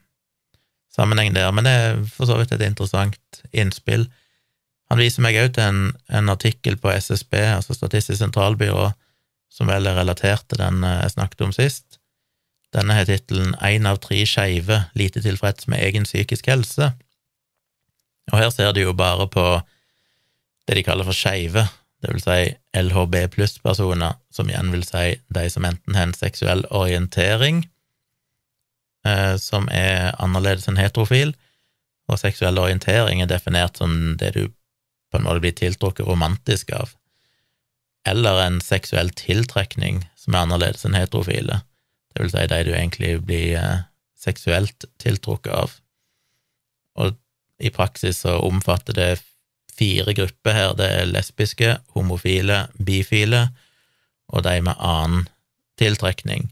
[0.94, 4.06] sammenheng der, men det er for så vidt et interessant innspill.
[4.92, 8.90] Han viser meg òg til en, en, artikkel på SSB, altså Statistisk sentralbyrå,
[9.52, 11.98] som vel er relatert til den eh, jeg snakket om sist.
[12.72, 16.94] Denne har tittelen Én av tre skeive lite tilfreds med egen psykisk helse.
[18.30, 19.44] Og her ser de jo bare på
[20.68, 21.66] det de kaller for skeive,
[22.02, 25.04] det vil si LHB pluss-personer, som igjen vil si
[25.34, 27.62] de som enten har en seksuell orientering
[29.06, 31.34] eh, som er annerledes enn heterofil,
[32.10, 34.42] og seksuell orientering er definert som det du
[35.12, 36.94] på en måte blir tiltrukket romantisk av,
[38.08, 41.62] eller en seksuell tiltrekning som er annerledes enn heterofile,
[42.12, 43.84] det vil si de du egentlig blir eh,
[44.18, 45.78] seksuelt tiltrukket av.
[46.98, 47.14] Og
[47.62, 49.10] i praksis så omfatter det
[49.72, 50.74] fire grupper her.
[50.78, 53.48] Det er lesbiske, homofile, bifile
[54.32, 55.28] og de med annen
[55.80, 56.50] tiltrekning,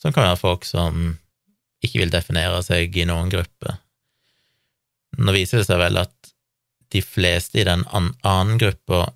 [0.00, 1.16] som kan være folk som
[1.84, 3.76] ikke vil definere seg i noen gruppe.
[5.20, 6.32] Nå viser det seg vel at
[6.90, 9.10] de fleste i den annen gruppa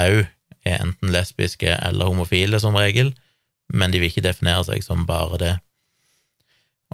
[0.00, 0.24] òg
[0.64, 3.12] er enten lesbiske eller homofile, som regel,
[3.68, 5.54] men de vil ikke definere seg som bare det,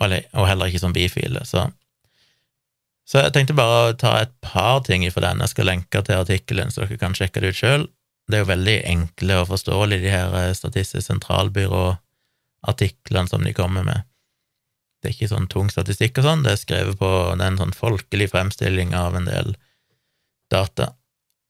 [0.01, 1.45] og heller ikke som bifile.
[1.45, 1.69] Så
[3.11, 5.41] så jeg tenkte bare å ta et par ting fra den.
[5.43, 7.83] Jeg skal lenke til artikkelen, så dere kan sjekke det ut sjøl.
[8.31, 13.83] Det er jo veldig enkle og forståelige, de her eh, Statistisk sentralbyrå-artiklene som de kommer
[13.89, 13.99] med.
[15.01, 17.63] Det er ikke sånn tung statistikk og sånn, det er skrevet på det er en
[17.63, 19.49] sånn folkelig fremstilling av en del
[20.53, 20.87] data.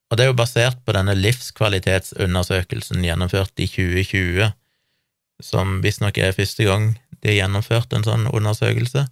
[0.08, 4.52] Og det er jo basert på denne livskvalitetsundersøkelsen gjennomført i 2020,
[5.44, 9.02] som visstnok er første gang de har gjennomført en sånn undersøkelse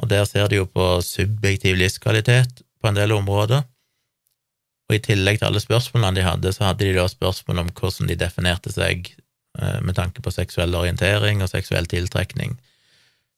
[0.00, 3.66] og der ser de jo på subjektiv livskvalitet på en del områder.
[4.88, 8.10] Og i tillegg til alle spørsmålene de hadde, så hadde de da spørsmål om hvordan
[8.10, 12.56] de definerte seg eh, med tanke på seksuell orientering og seksuell tiltrekning,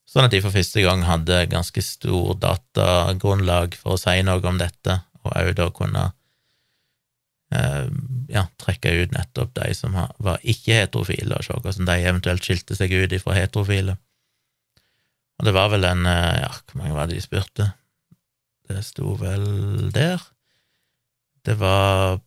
[0.09, 4.59] sånn at de for første gang hadde ganske stor datagrunnlag for å si noe om
[4.61, 6.07] dette, og òg da kunne
[7.53, 7.91] eh,
[8.33, 12.95] ja, trekke ut nettopp de som var ikke-heterofile, og se hvordan de eventuelt skilte seg
[12.97, 13.99] ut ifra heterofile.
[15.43, 17.73] Og det var vel en eh, Ja, hvor mange var det de spurte?
[18.71, 20.23] Det sto vel der.
[21.43, 22.21] Det var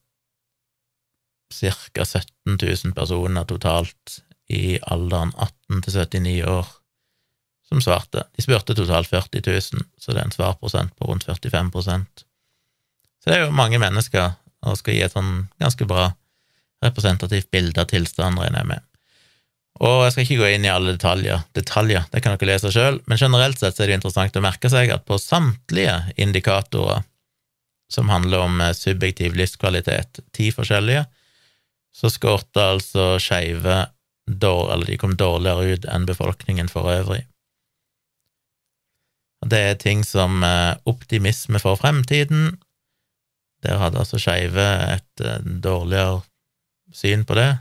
[1.56, 2.04] ca.
[2.04, 4.20] 17 000 personer totalt
[4.52, 6.68] i alderen 18 til 79 år
[7.70, 8.26] som svarte.
[8.36, 12.26] De spurte totalt 40 000, så det er en svarprosent på rundt 45%
[13.24, 16.12] Så det er jo mange mennesker, og skal gi et sånn ganske bra
[16.84, 18.86] representativt bilde av tilstanden, regner jeg med.
[19.84, 23.02] Og jeg skal ikke gå inn i alle detaljer, detaljer, det kan dere lese sjøl,
[23.12, 27.04] men generelt sett er det interessant å merke seg at på samtlige indikatorer
[27.92, 31.06] som handler om eh, subjektiv livskvalitet, ti forskjellige,
[31.96, 33.86] så skårte altså skeive
[34.26, 37.28] eller de kom dårligere ut enn befolkningen for øvrig.
[39.46, 42.56] Det er ting som eh, optimisme for fremtiden.
[43.62, 46.24] Der hadde altså skeive et eh, dårligere
[46.96, 47.52] syn på det,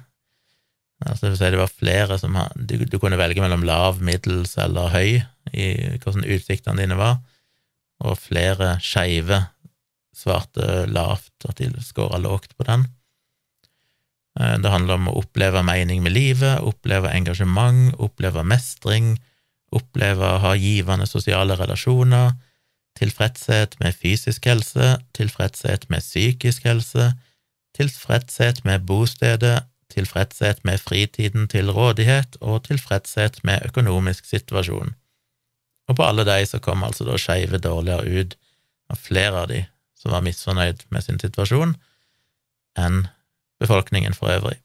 [1.04, 5.20] Altså, det det var flere som du, du, kunne velge mellom lav, middels eller høy
[5.52, 5.66] i
[6.00, 7.18] hvordan utsiktene dine var,
[8.04, 9.44] og flere skeive
[10.14, 12.86] svarte lavt, at de skåra lågt på den.
[14.40, 19.14] Eh, det handler om å oppleve mening med livet, oppleve engasjement, oppleve mestring,
[19.74, 22.34] oppleve å ha givende sosiale relasjoner,
[22.98, 27.12] tilfredshet med fysisk helse, tilfredshet med psykisk helse,
[27.74, 29.64] tilfredshet med bostedet,
[29.94, 34.94] tilfredshet med fritiden til rådighet og tilfredshet med økonomisk situasjon.
[35.88, 38.36] Og på alle de så kom altså da skeive dårligere ut
[38.92, 39.64] av flere av de
[39.98, 41.74] som var misfornøyd med sin situasjon,
[42.76, 43.06] enn
[43.62, 44.58] befolkningen for øvrig.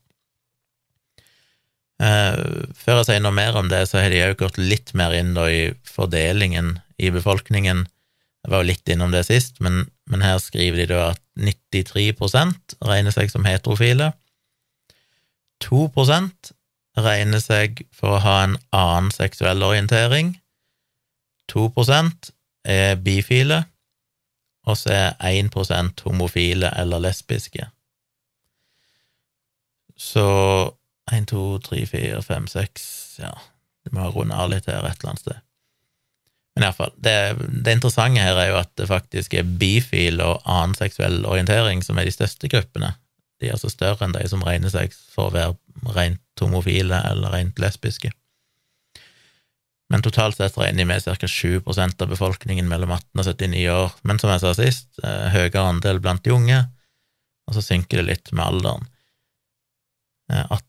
[1.99, 2.35] Eh,
[2.79, 5.33] før jeg sier noe mer om det, så har de òg gått litt mer inn
[5.35, 7.85] i fordelingen i befolkningen.
[8.43, 12.79] Jeg var jo litt innom det sist, men, men her skriver de da at 93%
[12.87, 14.13] regner seg som heterofile.
[15.63, 16.53] 2%
[16.99, 20.35] regner seg for å ha en annen seksuell orientering.
[21.51, 22.31] 2%
[22.69, 23.63] er bifile,
[24.67, 27.69] og så er 1% homofile eller lesbiske.
[29.99, 30.25] Så
[31.11, 32.83] 1, 2, 3, 4, 5, 6
[33.19, 33.33] Ja,
[33.83, 35.41] du må runde av litt her et eller annet sted.
[36.55, 37.15] Men iallfall, det,
[37.65, 41.99] det interessante her er jo at det faktisk er bifil og annen seksuell orientering som
[41.99, 42.93] er de største gruppene.
[43.39, 47.35] De er altså større enn de som regner seg for å være rent homofile eller
[47.35, 48.11] rent lesbiske.
[49.89, 51.15] Men totalt sett regner de med ca.
[51.27, 53.95] 7% av befolkningen mellom 18 og 79 år.
[54.05, 56.59] Men som jeg sa sist, eh, høyere andel blant de unge,
[57.49, 58.85] og så synker det litt med alderen.
[60.29, 60.61] 18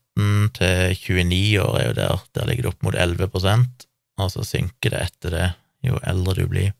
[0.57, 3.29] eh, til 29 år er jo der, der ligger det opp mot 11
[4.21, 5.47] og så synker det etter det
[5.85, 6.73] jo eldre du blir.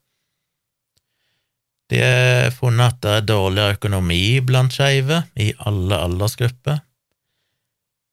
[1.91, 6.79] De har funnet at det er dårligere økonomi blant skeive i alle aldersgrupper,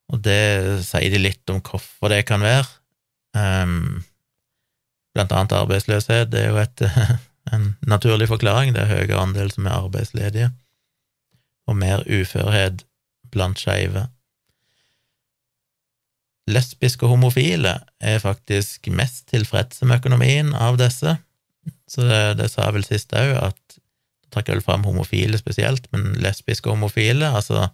[0.09, 2.67] og det sier de litt om hvorfor det kan være.
[3.37, 4.01] Um,
[5.15, 6.85] blant annet arbeidsløshet det er jo et,
[7.55, 10.51] en naturlig forklaring, det er høyere andel som er arbeidsledige,
[11.69, 12.83] og mer uførhet
[13.31, 14.09] blant skeive.
[16.49, 21.19] Lesbiske og homofile er faktisk mest tilfredse med økonomien av disse,
[21.89, 23.68] så det, det sa jeg vel sist òg, at
[24.35, 27.69] trekker vel fram homofile spesielt, men lesbiske og homofile, altså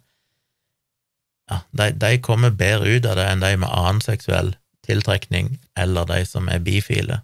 [1.50, 6.08] ja, de, de, kommer bedre ut av det enn de med annen seksuell tiltrekning, eller
[6.08, 7.20] de som er bifile,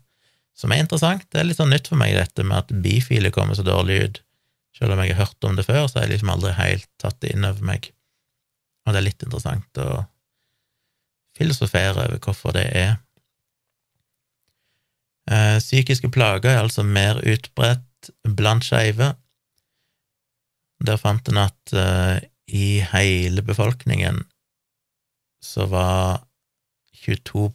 [0.56, 1.24] som er interessant.
[1.32, 4.22] Det er litt sånn nytt for meg, dette med at bifile kommer så dårlig ut.
[4.76, 7.18] Selv om jeg har hørt om det før, så har jeg liksom aldri helt tatt
[7.24, 7.90] det inn over meg,
[8.86, 9.90] og det er litt interessant å
[11.36, 12.96] filosofere over hvorfor det er.
[15.30, 17.84] Eh, psykiske plager er altså mer utbredt
[18.24, 19.14] blant skeive.
[20.80, 22.16] Der fant en at uh,
[22.48, 24.22] i hele befolkningen
[25.44, 26.24] så var
[27.00, 27.48] 22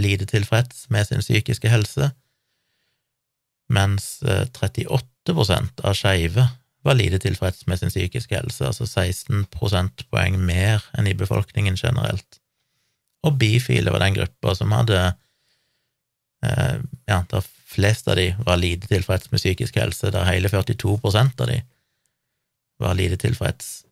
[0.00, 2.10] lite tilfreds med sin psykiske helse,
[3.68, 6.46] mens 38 eh, av skeive
[6.82, 12.40] var lite tilfreds med sin psykiske helse, altså 16 prosentpoeng mer enn i befolkningen generelt
[13.22, 15.00] og bifile var den gruppa som hadde
[16.44, 17.22] eh, Ja,
[17.72, 21.62] flest av de var lite tilfreds med psykisk helse, der hele 42% av de
[22.82, 23.82] var lite tilfreds.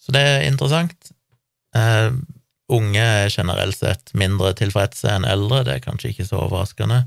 [0.00, 1.12] Så det er interessant.
[1.76, 2.16] Uh,
[2.72, 7.04] unge er generelt sett mindre tilfredse enn eldre, det er kanskje ikke så overraskende.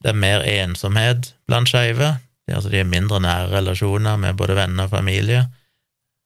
[0.00, 2.14] Det er mer ensomhet blant skeive,
[2.52, 5.46] altså de har mindre nære relasjoner med både venner og familie.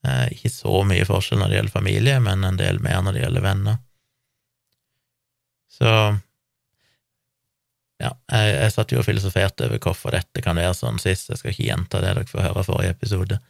[0.07, 3.25] Uh, ikke så mye forskjell når det gjelder familie, men en del mer når det
[3.25, 3.81] gjelder venner.
[5.71, 5.91] Så
[8.01, 11.41] ja, jeg, jeg satt jo og filosoferte over hvorfor dette kan være sånn sist, jeg
[11.41, 13.41] skal ikke gjenta det dere får høre forrige episode,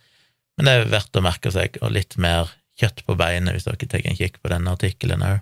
[0.58, 3.88] men det er verdt å merke seg, og litt mer kjøtt på beinet hvis dere
[3.90, 5.40] tar en kikk på denne artikkelen òg.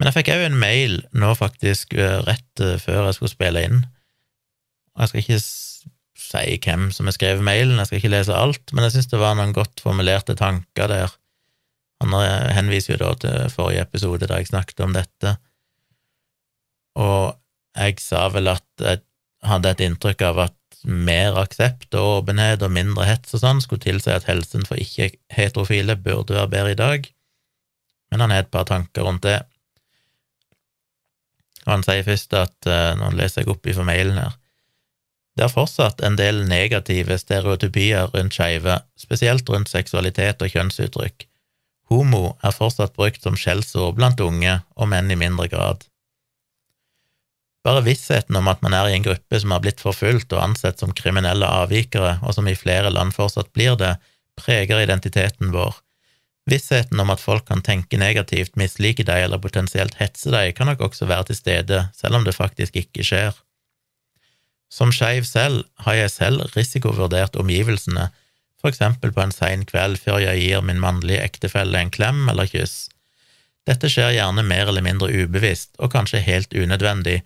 [0.00, 3.64] Men jeg fikk òg en mail nå, faktisk, eh, rett eh, før jeg skulle spille
[3.68, 3.82] inn,
[4.96, 5.40] og jeg skal ikke
[6.20, 9.20] si hvem som har skrevet mailen, jeg skal ikke lese alt, men jeg synes det
[9.20, 11.12] var noen godt formulerte tanker der.
[12.00, 12.16] Han
[12.56, 15.36] henviser jo da til forrige episode da jeg snakket om dette,
[17.00, 17.36] og
[17.80, 19.02] jeg sa vel at jeg
[19.48, 23.84] hadde et inntrykk av at mer aksept og åpenhet og mindre hets og sånn skulle
[23.84, 27.08] tilsi at helsen for ikke-heterofile burde være bedre i dag,
[28.10, 29.40] men han har et par tanker rundt det.
[31.66, 34.36] Og han sier først at, eh, nå leser jeg opp i mailen her,
[35.36, 41.26] det er fortsatt en del negative stereotypier rundt skeive, spesielt rundt seksualitet og kjønnsuttrykk.
[41.90, 45.86] Homo er fortsatt brukt som skjellsord blant unge, og menn i mindre grad.
[47.64, 50.80] Bare vissheten om at man er i en gruppe som har blitt forfulgt og ansett
[50.80, 53.98] som kriminelle avvikere, og som i flere land fortsatt blir det,
[54.40, 55.76] preger identiteten vår.
[56.48, 60.86] Vissheten om at folk kan tenke negativt, mislike deg eller potensielt hetse deg, kan nok
[60.88, 63.36] også være til stede, selv om det faktisk ikke skjer.
[64.72, 68.08] Som skeiv selv har jeg selv risikovurdert omgivelsene,
[68.60, 72.48] for eksempel på en sein kveld før jeg gir min mannlige ektefelle en klem eller
[72.48, 72.88] kyss.
[73.68, 77.20] Dette skjer gjerne mer eller mindre ubevisst, og kanskje helt unødvendig,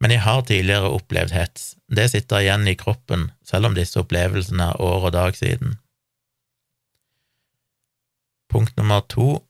[0.00, 4.72] men jeg har tidligere opplevd hets, det sitter igjen i kroppen, selv om disse opplevelsene
[4.72, 5.76] er år og dag siden.
[8.50, 9.42] Punkt nummer to,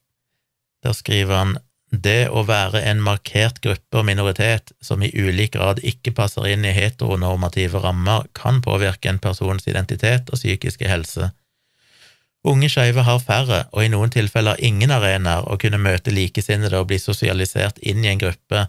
[0.84, 1.58] der skriver han
[1.90, 6.66] det å være en markert gruppe og minoritet som i ulik grad ikke passer inn
[6.66, 11.32] i heteronormative rammer, kan påvirke en persons identitet og psykiske helse.
[12.46, 16.88] Unge skeive har færre, og i noen tilfeller ingen arenaer, å kunne møte likesinnede og
[16.88, 18.68] bli sosialisert inn i en gruppe,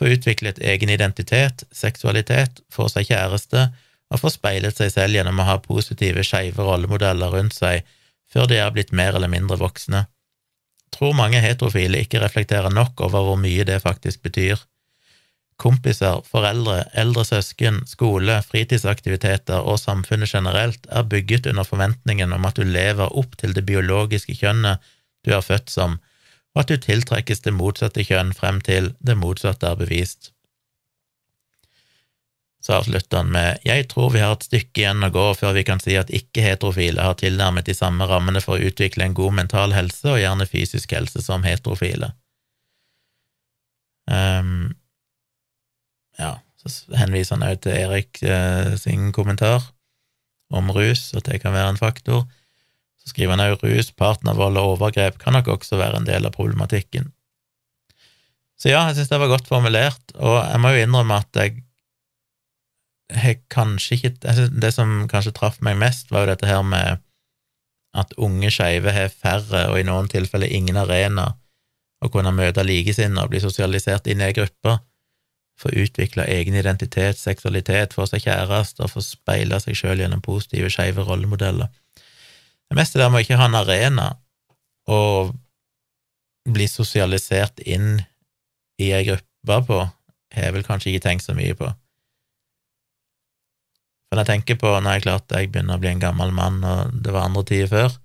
[0.00, 3.66] få utviklet egen identitet, seksualitet, få seg kjæreste
[4.10, 7.84] og få speilet seg selv gjennom å ha positive, skeive rollemodeller rundt seg
[8.32, 10.06] før de er blitt mer eller mindre voksne
[10.94, 14.60] tror mange heterofile ikke reflekterer nok over hvor mye det faktisk betyr.
[15.60, 22.56] Kompiser, foreldre, eldre søsken, skole, fritidsaktiviteter og samfunnet generelt er bygget under forventningen om at
[22.56, 24.80] du lever opp til det biologiske kjønnet
[25.26, 25.98] du er født som,
[26.54, 30.32] og at du tiltrekkes det motsatte kjønn frem til det motsatte er bevist.
[32.60, 35.64] Så avslutter han med Jeg tror vi har et stykke igjen å gå før vi
[35.64, 39.72] kan si at ikke-heterofile har tilnærmet de samme rammene for å utvikle en god mental
[39.72, 42.12] helse og gjerne fysisk helse som heterofile.
[44.10, 44.74] Um,
[46.18, 49.70] ja, så henviser han òg til Erik eh, sin kommentar
[50.52, 52.26] om rus, at det kan være en faktor.
[53.00, 56.36] Så skriver han òg rus, partnervold og overgrep kan nok også være en del av
[56.36, 57.08] problematikken.
[58.60, 61.62] Så ja, jeg synes det var godt formulert, og jeg må jo innrømme at jeg
[63.10, 67.00] har kanskje ikke Det som kanskje traff meg mest, var jo dette her med
[67.96, 71.32] at unge skeive har færre, og i noen tilfeller ingen arena,
[72.00, 74.76] å kunne møte likesinnede og bli sosialisert inn i ei gruppe,
[75.60, 80.70] få utvikla egen identitet, seksualitet, få seg kjæreste og få speila seg sjøl gjennom positive,
[80.72, 81.68] skeive rollemodeller.
[82.70, 84.08] Det meste der med å ikke ha en arena
[84.90, 85.32] og
[86.50, 87.98] bli sosialisert inn
[88.80, 89.80] i ei gruppe på,
[90.30, 91.68] har jeg vel kanskje ikke tenkt så mye på.
[94.10, 96.94] For jeg tenker på når jeg klarte jeg begynner å bli en gammel mann, og
[97.02, 97.98] det var andre tider før,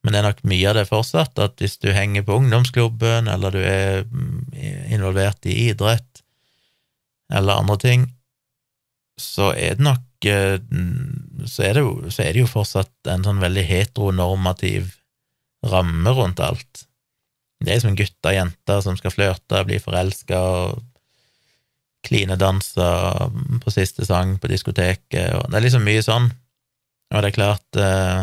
[0.00, 3.52] men det er nok mye av det fortsatt, at hvis du henger på ungdomsklubben, eller
[3.52, 4.38] du er mm,
[4.92, 6.22] involvert i idrett,
[7.32, 8.06] eller andre ting,
[9.20, 13.40] så er det nok så er det, jo, så er det jo fortsatt en sånn
[13.40, 14.92] veldig heteronormativ
[15.70, 16.84] ramme rundt alt.
[17.60, 20.84] Det er som gutter og jenter som skal flørte, bli forelska og
[22.06, 23.28] klinedanser
[23.60, 26.30] på siste sang på diskoteket, og det er liksom mye sånn.
[27.10, 28.22] Og det er klart, eh,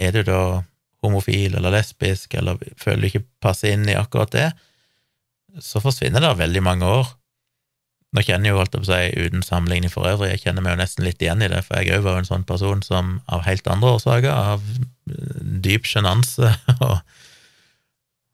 [0.00, 0.40] er du da
[1.04, 4.48] homofil eller lesbisk, eller føler du ikke passer inn i akkurat det,
[5.60, 7.08] så forsvinner det veldig mange år.
[8.10, 10.64] Nå kjenner jeg jo, holdt jeg på å si, uten sammenligning for øvrig, jeg kjenner
[10.66, 12.82] meg jo nesten litt igjen i det, for jeg òg var jo en sånn person
[12.82, 14.64] som av helt andre årsaker, av
[15.62, 16.50] dyp sjenanse
[16.88, 16.96] og,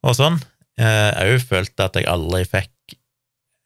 [0.06, 0.40] og sånn,
[0.80, 2.96] òg eh, følte at jeg aldri fikk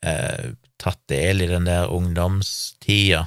[0.06, 0.50] eh,
[0.80, 3.26] tatt del i den der ungdomstida.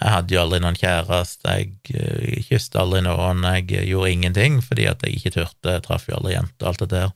[0.00, 4.86] Jeg hadde jo aldri noen kjæreste, jeg uh, kysset aldri noen, jeg gjorde ingenting fordi
[4.88, 7.12] at jeg ikke turte, jeg traff jo aldri jenter og alt det der.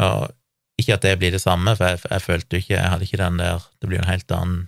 [0.00, 0.36] Og
[0.80, 3.20] ikke at det blir det samme, for jeg, jeg følte jo ikke Jeg hadde ikke
[3.20, 4.66] den der Det blir en helt annen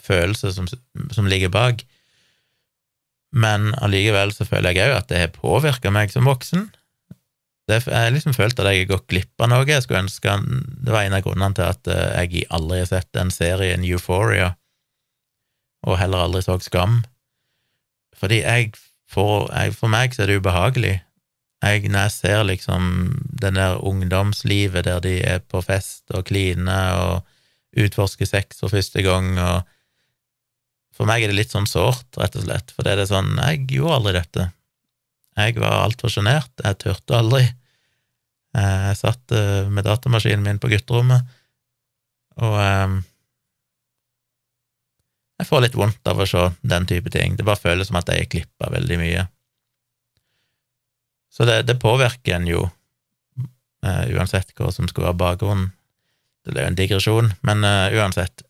[0.00, 0.68] følelse som,
[1.12, 1.82] som ligger bak.
[3.36, 6.70] Men allikevel så føler jeg òg at det har påvirka meg som voksen.
[7.70, 9.66] Det, jeg liksom følte at jeg har gått glipp av noe.
[9.68, 13.10] Jeg skulle ønske Det var en av grunnene til at eh, jeg aldri har sett
[13.14, 14.54] den serien Euphoria,
[15.86, 17.02] og heller aldri så Skam.
[18.16, 18.72] Fordi jeg
[19.10, 21.00] for, jeg, For meg så er det ubehagelig.
[21.60, 22.84] Jeg, når jeg ser liksom
[23.42, 29.04] den der ungdomslivet der de er på fest og kliner og utforsker sex for første
[29.06, 29.76] gang, og
[31.00, 33.30] For meg er det litt sånn sårt, rett og slett, for det er det sånn
[33.38, 34.42] Jeg gjorde aldri dette.
[35.38, 37.46] Jeg var altfor sjenert, jeg turte aldri.
[38.58, 41.24] Eh, jeg satt eh, med datamaskinen min på gutterommet,
[42.42, 42.98] og eh,
[45.40, 47.38] jeg får litt vondt av å se den type ting.
[47.38, 49.24] Det bare føles som at jeg er klippa veldig mye.
[51.30, 52.64] Så det, det påvirker en jo,
[53.86, 55.70] uansett hva som skulle være bakgrunnen.
[56.44, 58.42] Det er jo en digresjon, men uansett.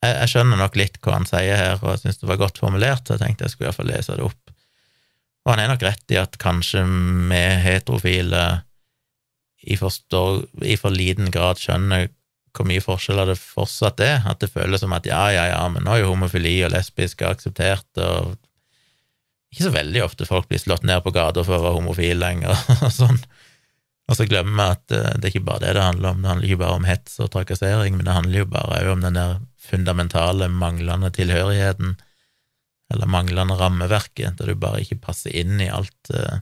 [0.00, 2.60] Jeg, jeg, skjønner nok litt hva han sier her, og jeg syns det var godt
[2.62, 4.54] formulert, så jeg tenkte jeg skulle iallfall lese det opp.
[5.44, 8.44] Og han er nok rett i at kanskje vi heterofile
[9.60, 12.08] i for, stor, i for liten grad skjønner
[12.56, 15.84] hvor mye forskjeller det fortsatt er, at det føles som at ja, ja, ja, men
[15.86, 18.34] nå er jo homofili og lesbisk akseptert, og
[19.50, 22.54] ikke så veldig ofte folk blir slått ned på gata for å være homofil lenger,
[22.86, 23.18] og sånn.
[24.10, 26.30] Og så glemmer vi at eh, det er ikke bare det det handler om, det
[26.32, 29.40] handler ikke bare om hets og trakassering, men det handler jo bare om den der
[29.70, 31.98] fundamentale manglende tilhørigheten,
[32.90, 36.40] eller manglende rammeverket, der du bare ikke passer inn i alt, eh,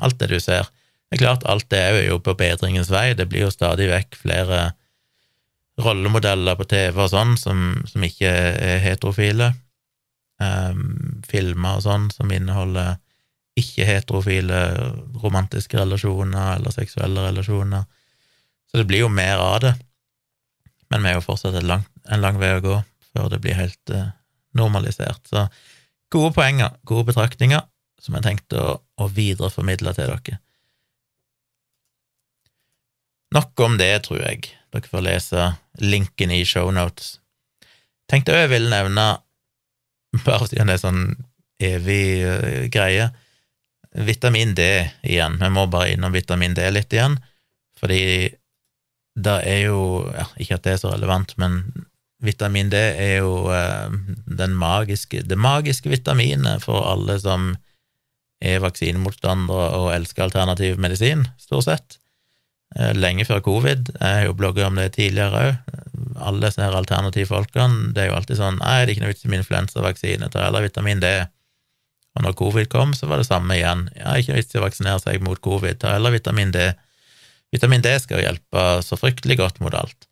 [0.00, 0.70] alt det du ser.
[1.12, 4.16] Det er klart, alt det er jo på bedringens vei, det blir jo stadig vekk
[4.16, 4.62] flere
[5.82, 9.52] rollemodeller på TV og sånn som, som ikke er heterofile,
[10.42, 12.96] um, filmer og sånn som inneholder
[13.58, 14.60] ikke-heterofile
[15.22, 17.84] romantiske relasjoner eller seksuelle relasjoner.
[18.70, 19.72] Så det blir jo mer av det,
[20.92, 22.78] men vi er jo fortsatt lang, en lang vei å gå
[23.12, 24.08] før det blir helt uh,
[24.56, 25.26] normalisert.
[25.28, 25.46] Så
[26.12, 27.64] gode poenger, gode betraktninger,
[28.00, 30.40] som jeg tenkte å, å videreformidle til dere.
[33.32, 34.50] Nok om det, tror jeg.
[34.72, 35.44] Dere får lese
[35.80, 37.14] linken i shownotes.
[38.10, 39.06] Tenkte jeg ville nevne,
[40.26, 41.02] bare siden det er sånn
[41.62, 43.10] evig uh, greie,
[43.92, 44.64] vitamin D
[45.04, 45.38] igjen.
[45.40, 47.18] Vi må bare innom vitamin D litt igjen,
[47.80, 48.02] fordi
[49.12, 51.58] det er jo ja, Ikke at det er så relevant, men
[52.24, 57.50] vitamin D er jo eh, magiske, det magiske vitaminet for alle som
[58.42, 61.98] er vaksinemotstandere og elsker alternativ medisin, stort sett.
[62.72, 63.90] Uh, lenge før covid.
[63.98, 65.78] Jeg har jo blogga om det tidligere òg.
[66.22, 69.32] Alle disse alternativfolkene, det er jo alltid sånn Nei, det er ikke noe vits i
[69.38, 71.10] influensavaksine, ta heller vitamin D.
[72.12, 73.86] Og når covid kom, så var det samme igjen.
[73.96, 76.70] Ja, ikke noe vits i å vaksinere seg mot covid, ta heller vitamin D.
[77.52, 80.08] Vitamin D skal jo hjelpe så fryktelig godt mot alt.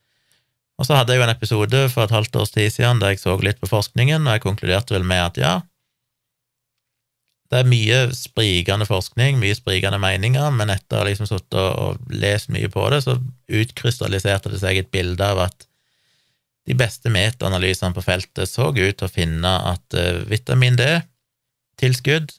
[0.81, 3.21] Og så hadde jeg jo en episode for et halvt års tid siden der jeg
[3.21, 5.55] så litt på forskningen, og jeg konkluderte vel med at ja,
[7.51, 11.99] det er mye sprikende forskning, mye sprikende meninger, men etter å ha liksom sittet og,
[12.15, 13.17] lest mye på det, så
[13.61, 15.67] utkrystalliserte det seg et bilde av at
[16.69, 22.37] de beste metaanalysene på feltet så ut til å finne at uh, vitamin D-tilskudd,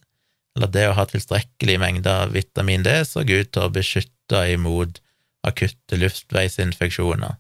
[0.56, 5.02] eller det å ha tilstrekkelig mengde av vitamin D, så ut til å beskytte imot
[5.48, 7.36] akutte luftveisinfeksjoner.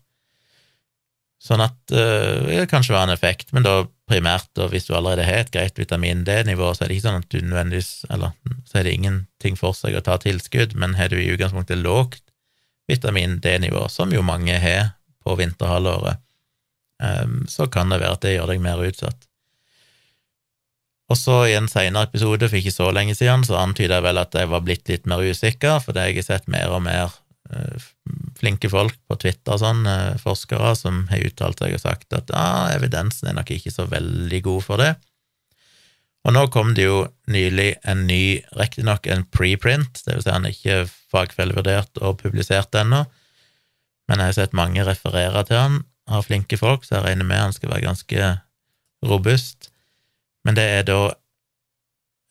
[1.42, 2.02] Sånn at det
[2.46, 3.80] det kanskje være en effekt, men da
[4.12, 7.24] primært og hvis du allerede har et greit vitamin D-nivå, så er det ikke sånn
[7.24, 8.36] at du nødvendigvis Eller
[8.68, 12.22] så er det ingenting for seg å ta tilskudd, men har du i utgangspunktet lågt
[12.92, 16.22] vitamin D-nivå, som jo mange har på vinterhalvåret,
[17.02, 19.28] um, så kan det være at det gjør deg mer utsatt.
[21.12, 24.22] Og så i en senere episode for ikke så lenge siden så antyda jeg vel
[24.22, 27.18] at jeg var blitt litt mer usikker, fordi jeg har sett mer og mer
[28.38, 32.70] flinke folk på Twitter, sånn, eh, forskere, som har uttalt seg og sagt at ah,
[32.74, 34.94] evidensen er nok ikke så veldig god for det.
[36.22, 40.46] Og nå kom det jo nylig en ny, riktignok en preprint, det vil si han
[40.46, 40.84] er ikke
[41.14, 43.06] fagfellevurdert og publisert ennå,
[44.10, 45.82] men jeg har sett mange referere til han
[46.12, 48.30] av flinke folk, så jeg regner med han skal være ganske
[49.08, 49.70] robust.
[50.46, 51.00] Men det er da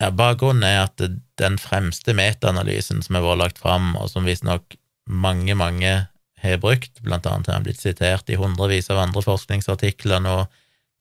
[0.00, 1.02] ja, Bakgrunnen er at
[1.40, 4.76] den fremste metaanalysen som er vært lagt fram, og som visstnok
[5.10, 5.92] mange, mange
[6.40, 10.36] har brukt, blant annet har han blitt sitert i hundrevis av andre forskningsartikler nå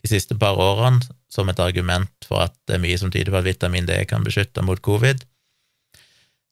[0.03, 3.41] de siste par årene som et argument for at det er mye som tyder på
[3.41, 5.21] at vitamin D kan beskytte mot covid.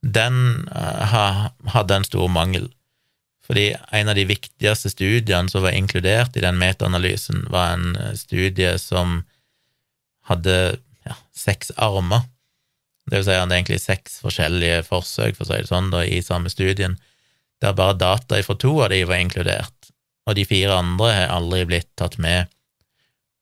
[0.06, 2.70] Den uh, hadde en stor mangel,
[3.48, 8.14] fordi en av de viktigste studiene som var inkludert i den metaanalysen, var en eh,
[8.20, 9.22] studie som
[10.28, 10.58] hadde
[11.08, 12.28] ja, seks armer.
[13.08, 15.88] Det vil si at det er egentlig seks forskjellige forsøk, for å si det sånn,
[15.96, 17.00] da, i samme studien
[17.62, 19.92] der bare data fra to av de var inkludert,
[20.28, 22.52] og de fire andre har aldri blitt tatt med.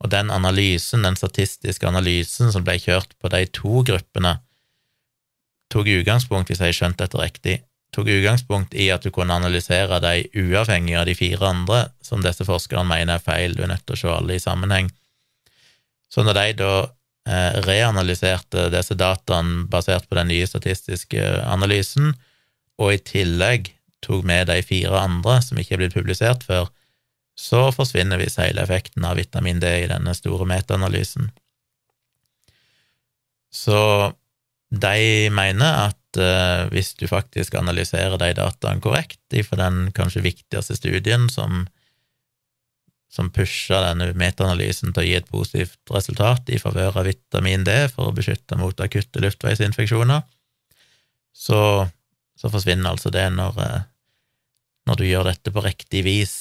[0.03, 4.37] Og den analysen, den statistiske analysen som ble kjørt på de to gruppene,
[5.71, 7.55] tok utgangspunkt, hvis jeg skjønte dette riktig,
[7.95, 12.45] tok utgangspunkt i at du kunne analysere de uavhengig av de fire andre, som disse
[12.47, 14.91] forskerne mener er feil, du er nødt til å se alle i sammenheng.
[16.11, 22.13] Så når de da eh, reanalyserte disse dataene basert på den nye statistiske analysen,
[22.75, 23.71] og i tillegg
[24.05, 26.69] tok med de fire andre som ikke er blitt publisert før,
[27.35, 31.33] så forsvinner visst hele effekten av vitamin D i denne store metaanalysen.
[33.51, 33.79] Så
[34.75, 40.75] de mener at eh, hvis du faktisk analyserer de dataene korrekt, ifra den kanskje viktigste
[40.75, 41.65] studien som,
[43.11, 47.77] som pusha denne metaanalysen til å gi et positivt resultat i favør av vitamin D
[47.93, 50.23] for å beskytte mot akutte luftveisinfeksjoner,
[51.35, 51.61] så,
[52.39, 53.81] så forsvinner altså det når, uh,
[54.85, 56.35] når du gjør dette på riktig vis.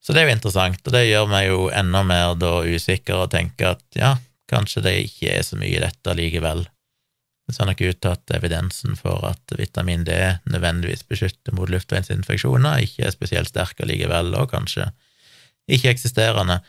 [0.00, 3.32] Så det er jo interessant, og det gjør meg jo enda mer da usikker og
[3.34, 4.14] tenker at ja,
[4.50, 6.64] kanskje det ikke er så mye i dette likevel.
[7.50, 10.14] Det ser nok ut til at evidensen for at vitamin D
[10.46, 14.86] nødvendigvis beskytter mot luftveisinfeksjoner, ikke er spesielt sterk allikevel, og kanskje
[15.70, 16.60] ikke eksisterende.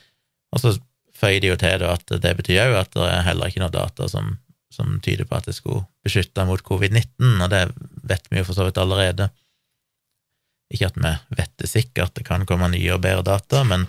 [0.51, 0.73] Og så
[1.21, 4.09] føyer de jo til at det betyr jo at det er heller ikke noe data
[4.09, 4.33] som,
[4.73, 7.63] som tyder på at det skulle beskytte mot covid-19, og det
[8.09, 9.29] vet vi jo for så vidt allerede.
[10.71, 13.87] Ikke at vi vet det sikkert, det kan komme nye og bedre data, men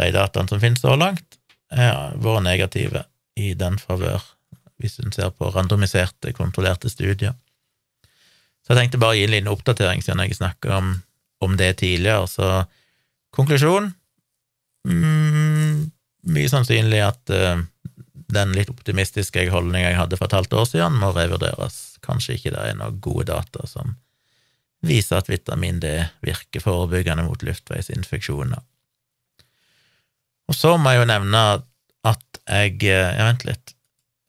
[0.00, 1.38] de dataene som finnes så langt,
[1.72, 3.04] har vært negative
[3.36, 4.22] i den favør,
[4.80, 7.34] hvis en ser på randomiserte, kontrollerte studier.
[8.64, 10.94] Så jeg tenkte bare å gi en liten oppdatering, siden jeg snakka om,
[11.44, 12.26] om, det tidligere.
[12.30, 12.48] Så
[13.36, 13.92] konklusjon
[14.88, 15.84] mm,
[16.26, 17.60] Mye sannsynlig at uh,
[18.34, 21.76] den litt optimistiske holdninga jeg hadde for et halvt år siden, må revurderes.
[22.02, 23.94] Kanskje ikke det er noen gode data som
[24.88, 25.92] viser at vitamin D
[26.24, 28.62] virker forebyggende mot luftveisinfeksjoner.
[30.46, 31.46] Og så må jeg jo nevne
[32.06, 33.72] at jeg Ja, vent litt.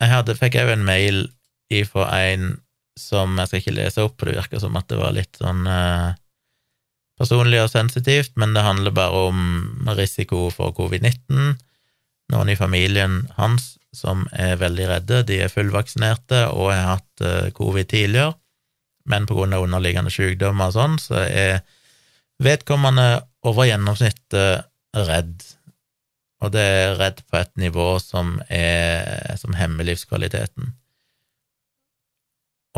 [0.01, 1.27] Jeg hadde, fikk òg en mail
[1.73, 2.55] ifra en
[2.97, 5.67] som jeg skal ikke lese opp, for det virker som at det var litt sånn
[5.69, 6.17] eh,
[7.17, 11.57] personlig og sensitivt, men det handler bare om risiko for covid-19.
[12.33, 17.49] Noen i familien hans som er veldig redde, de er fullvaksinerte og har hatt eh,
[17.57, 18.33] covid tidligere,
[19.07, 21.61] men av underliggende sykdommer og sånn, så er
[22.43, 24.67] vedkommende over gjennomsnittet
[25.07, 25.45] redd.
[26.43, 30.73] Og det er redd på et nivå som, er, som hemmer livskvaliteten.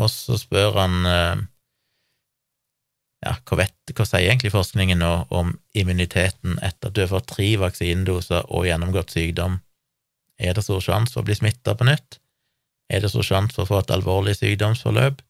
[0.00, 1.42] Og så spør han eh,
[3.26, 7.28] ja, hva, vet, hva sier egentlig forskningen nå om immuniteten etter at du har fått
[7.34, 9.58] tre vaksinedoser og gjennomgått sykdom?
[10.40, 12.16] Er det stor sjanse for å bli smitta på nytt?
[12.90, 15.20] Er det stor sjanse for å få et alvorlig sykdomsforløp?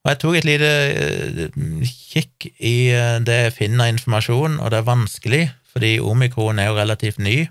[0.00, 4.72] Og Jeg tok et lite eh, kikk i eh, det jeg finner av informasjon, og
[4.72, 5.42] det er vanskelig,
[5.74, 7.42] fordi omikron er jo relativt ny.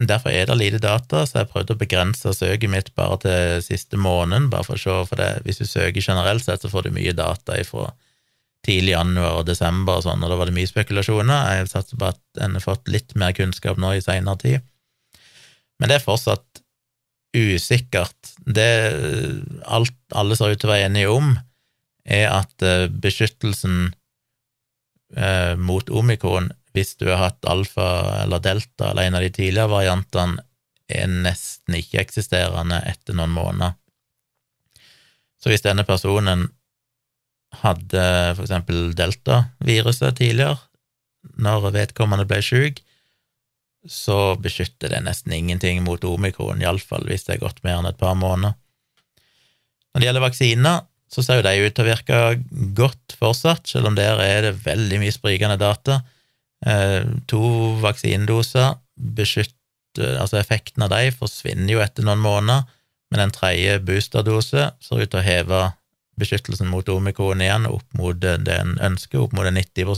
[0.00, 4.00] Derfor er det lite data, så jeg prøvde å begrense søket mitt bare til siste
[4.00, 6.96] måneden, bare for å se, for det, hvis du søker generelt sett, så får du
[6.96, 7.90] mye data ifra
[8.66, 11.60] tidlig januar og desember og sånn, og da var det mye spekulasjoner.
[11.60, 14.66] Jeg satser på at en har fått litt mer kunnskap nå i seinere tid.
[15.80, 16.64] Men det er fortsatt
[17.34, 18.34] usikkert.
[18.46, 18.68] Det
[19.64, 21.34] alt, alle ser ut til å være enige om,
[22.06, 23.90] er at eh, beskyttelsen
[25.16, 27.88] eh, mot omikron hvis du har hatt alfa
[28.22, 30.42] eller delta eller en av de tidligere variantene,
[30.86, 33.72] er nesten ikke-eksisterende etter noen måneder.
[35.42, 36.44] Så hvis denne personen
[37.62, 38.02] hadde
[38.36, 40.60] for eksempel deltaviruset tidligere,
[41.42, 42.84] når vedkommende ble syk,
[43.88, 48.00] så beskytter det nesten ingenting mot omikron, iallfall hvis det er gått mer enn et
[48.00, 48.56] par måneder.
[49.94, 52.20] Når det gjelder vaksiner, så ser jo de ut til å virke
[52.76, 56.00] godt fortsatt, selv om der er det veldig mye sprikende data.
[56.66, 57.42] Eh, to
[57.84, 59.54] vaksinedoser beskytter
[59.96, 62.66] Altså, effekten av de forsvinner jo etter noen måneder,
[63.08, 65.60] men en tredje boosterdose ser ut til å heve
[66.20, 69.88] beskyttelsen mot omikron igjen opp mot det en ønsker, opp mot 90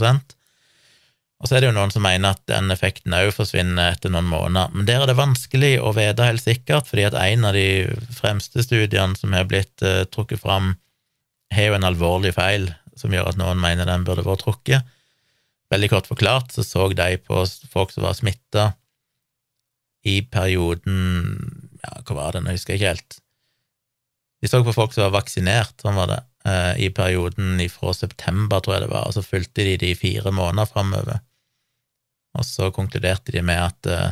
[1.39, 4.27] Og så er det jo noen som mener at den effekten òg forsvinner etter noen
[4.27, 7.87] måneder, men der er det vanskelig å vite helt sikkert, fordi at en av de
[8.11, 10.73] fremste studiene som har blitt uh, trukket fram,
[11.55, 12.67] har jo en alvorlig feil
[12.99, 14.83] som gjør at noen mener den burde vært trukket.
[15.71, 18.73] Veldig kort forklart så så de på folk som var smitta
[20.07, 20.99] i perioden
[21.83, 23.19] Ja, hva var det, nå husker jeg ikke helt.
[24.43, 28.59] De så på folk som var vaksinert, sånn var det, eh, i perioden fra september,
[28.59, 31.21] tror jeg det var, og så fulgte de de fire måneder framover.
[32.37, 34.11] Og så konkluderte de med at, eh,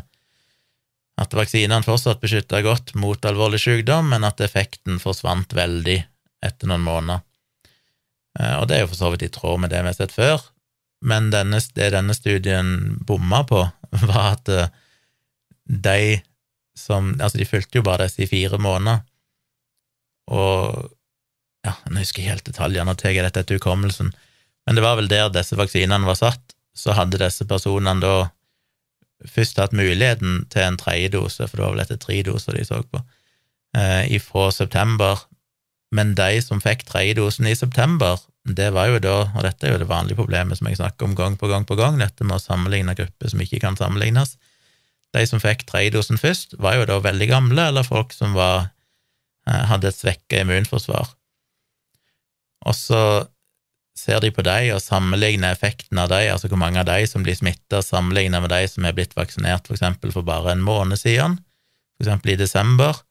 [1.22, 6.00] at vaksinene fortsatt beskytta godt mot alvorlig sykdom, men at effekten forsvant veldig
[6.46, 7.24] etter noen måneder.
[8.40, 10.16] Eh, og det er jo for så vidt i tråd med det vi har sett
[10.16, 10.42] før,
[11.06, 13.64] men denne, det denne studien bomma på,
[14.10, 14.74] var at eh,
[15.66, 16.02] de
[16.78, 19.00] som Altså, de fulgte jo bare disse i fire måneder,
[20.30, 20.92] og
[21.66, 25.00] ja, Nå husker jeg helt detaljene, nå tar jeg dette etter hukommelsen, men det var
[25.00, 28.16] vel der disse vaksinene var satt, så hadde disse personene da
[29.26, 32.66] først hatt muligheten til en tredje dose, for det var vel etter tre doser de
[32.68, 33.02] så på,
[33.78, 35.26] eh, ifra september,
[35.92, 39.74] men de som fikk tredje dosen i september, det var jo da, og dette er
[39.74, 42.38] jo det vanlige problemet som jeg snakker om gang på gang på gang, dette med
[42.38, 44.38] å sammenligne grupper som ikke kan sammenlignes.
[45.16, 48.70] De som fikk tredjedosen først, var jo da veldig gamle, eller folk som var,
[49.48, 51.16] eh, hadde et svekka immunforsvar.
[52.68, 53.28] Og så
[53.98, 57.26] ser de på de og sammenligner effekten av de, altså hvor mange av de som
[57.26, 61.00] blir smitta, sammenlignet med de som er blitt vaksinert for eksempel for bare en måned
[61.02, 61.40] siden,
[61.98, 63.02] for eksempel i desember,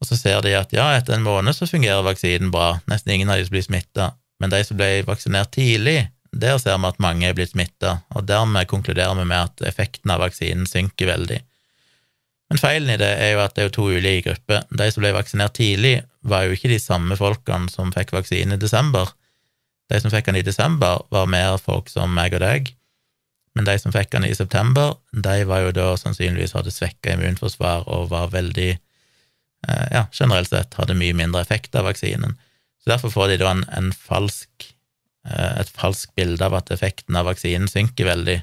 [0.00, 3.30] og så ser de at ja, etter en måned så fungerer vaksinen bra, nesten ingen
[3.30, 7.02] av de som blir smitta, men de som ble vaksinert tidlig, der ser vi at
[7.02, 11.40] mange er blitt smitta, og dermed konkluderer vi med at effekten av vaksinen synker veldig.
[12.50, 14.64] Men feilen i det er jo at det er to ulike grupper.
[14.74, 18.60] De som ble vaksinert tidlig, var jo ikke de samme folkene som fikk vaksine i
[18.60, 19.12] desember.
[19.90, 22.70] De som fikk den i desember, var mer folk som meg og deg,
[23.58, 27.88] men de som fikk den i september, de var jo da sannsynligvis hadde svekka immunforsvar
[27.90, 28.70] og var veldig,
[29.68, 32.36] eh, ja, generelt sett hadde mye mindre effekt av vaksinen.
[32.80, 34.70] Så Derfor får de da en, en falsk,
[35.26, 38.38] eh, et falskt bilde av at effekten av vaksinen synker veldig.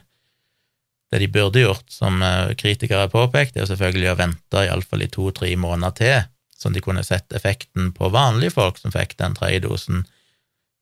[1.08, 5.12] Det de burde gjort, som eh, kritikere har påpekt, er selvfølgelig å vente iallfall i
[5.12, 6.28] to-tre måneder til,
[6.58, 10.04] sånn de kunne sett effekten på vanlige folk som fikk den tredje dosen.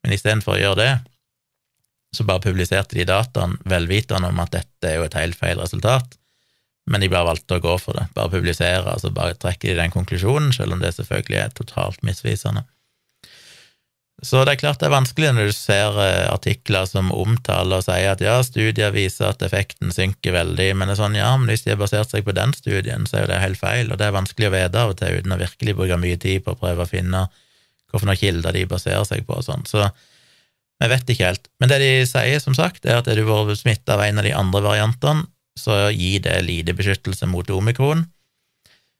[0.05, 0.91] Men istedenfor å gjøre det,
[2.13, 6.19] så bare publiserte de dataen velvitende om at dette er jo et helt feil resultat.
[6.85, 9.89] men de bare valgte å gå for det, bare publisere, altså bare trekke de den
[9.89, 12.61] konklusjonen, selv om det selvfølgelig er totalt misvisende.
[14.21, 17.87] Så det er klart det er vanskelig når du ser eh, artikler som omtaler og
[17.87, 21.49] sier at ja, studier viser at effekten synker veldig, men det er sånn, ja, men
[21.49, 23.97] hvis de har basert seg på den studien, så er jo det helt feil, og
[23.97, 26.53] det er vanskelig å vite av og til uten å virkelig bruke mye tid på
[26.53, 27.25] å prøve å finne
[28.01, 29.65] hvilke kilder de baserer seg på og sånn.
[29.69, 29.85] Så
[30.81, 31.47] vi vet ikke helt.
[31.59, 34.27] Men det de sier, som sagt, er at er du vært smitta av en av
[34.27, 38.03] de andre variantene, så gir det lite beskyttelse mot omikron.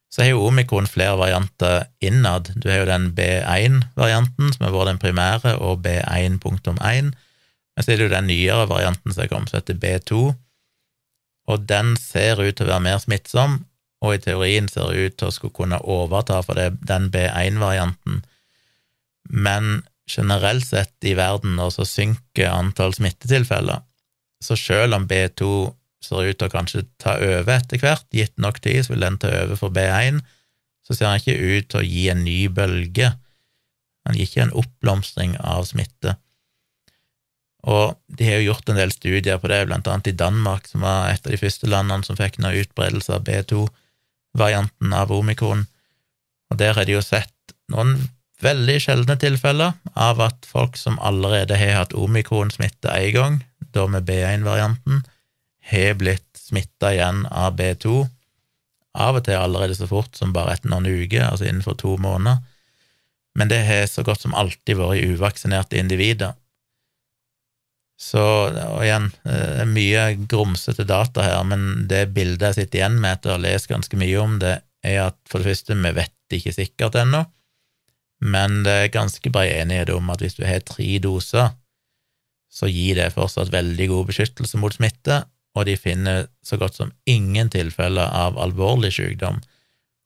[0.08, 2.54] Så har jo omikron flere varianter innad.
[2.56, 7.12] Du har jo den B1-varianten, som har vært den primære, og B1.1.
[7.76, 10.30] Men så er det jo den nyere varianten som er kommet, som heter B2,
[11.46, 13.60] og den ser ut til å være mer smittsom,
[14.06, 18.24] og i teorien ser ut til å skulle kunne overta for det, den B1-varianten.
[19.30, 23.82] Men generelt sett i verden nå så synker antall smittetilfeller,
[24.44, 25.50] så selv om B2
[26.06, 29.18] ser ut til å kanskje ta over etter hvert, gitt nok tid, så vil den
[29.22, 30.22] ta over for B1,
[30.86, 33.10] så ser den ikke ut til å gi en ny bølge.
[34.06, 36.18] Den gir ikke en oppblomstring av smitte.
[37.66, 40.86] Og de har jo gjort en del studier på det, blant annet i Danmark, som
[40.86, 45.66] var et av de første landene som fikk noe utbredelse av B2-varianten av omikron.
[46.54, 47.98] Og der har de jo sett noen
[48.44, 53.38] veldig sjeldne tilfeller av at folk som allerede har hatt omikron-smitte én gang,
[53.76, 55.04] da med B1-varianten,
[55.72, 58.04] har blitt smitta igjen av B2,
[58.96, 62.44] av og til allerede så fort som bare etter noen uker, altså innenfor to måneder,
[63.36, 66.36] men det har så godt som alltid vært uvaksinerte individer.
[68.00, 68.22] Så,
[68.52, 73.32] og igjen, eh, mye grumsete data her, men det bildet jeg sitter igjen med etter
[73.32, 76.54] å ha lest ganske mye om det, er at for det første, vi vet ikke
[76.56, 77.24] sikkert ennå,
[78.24, 81.54] men det er ganske bred enighet om at hvis du har tre doser,
[82.52, 85.24] så gir det fortsatt veldig god beskyttelse mot smitte,
[85.56, 89.42] og de finner så godt som ingen tilfeller av alvorlig sykdom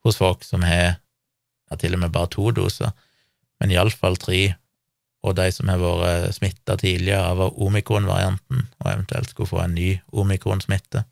[0.06, 0.98] hos folk som har
[1.70, 2.94] ja, til og med bare to doser,
[3.60, 4.42] men iallfall tre,
[5.26, 9.92] og de som har vært smitta tidligere av omikron-varianten, og eventuelt skulle få en ny
[10.16, 11.04] omikron-smitte.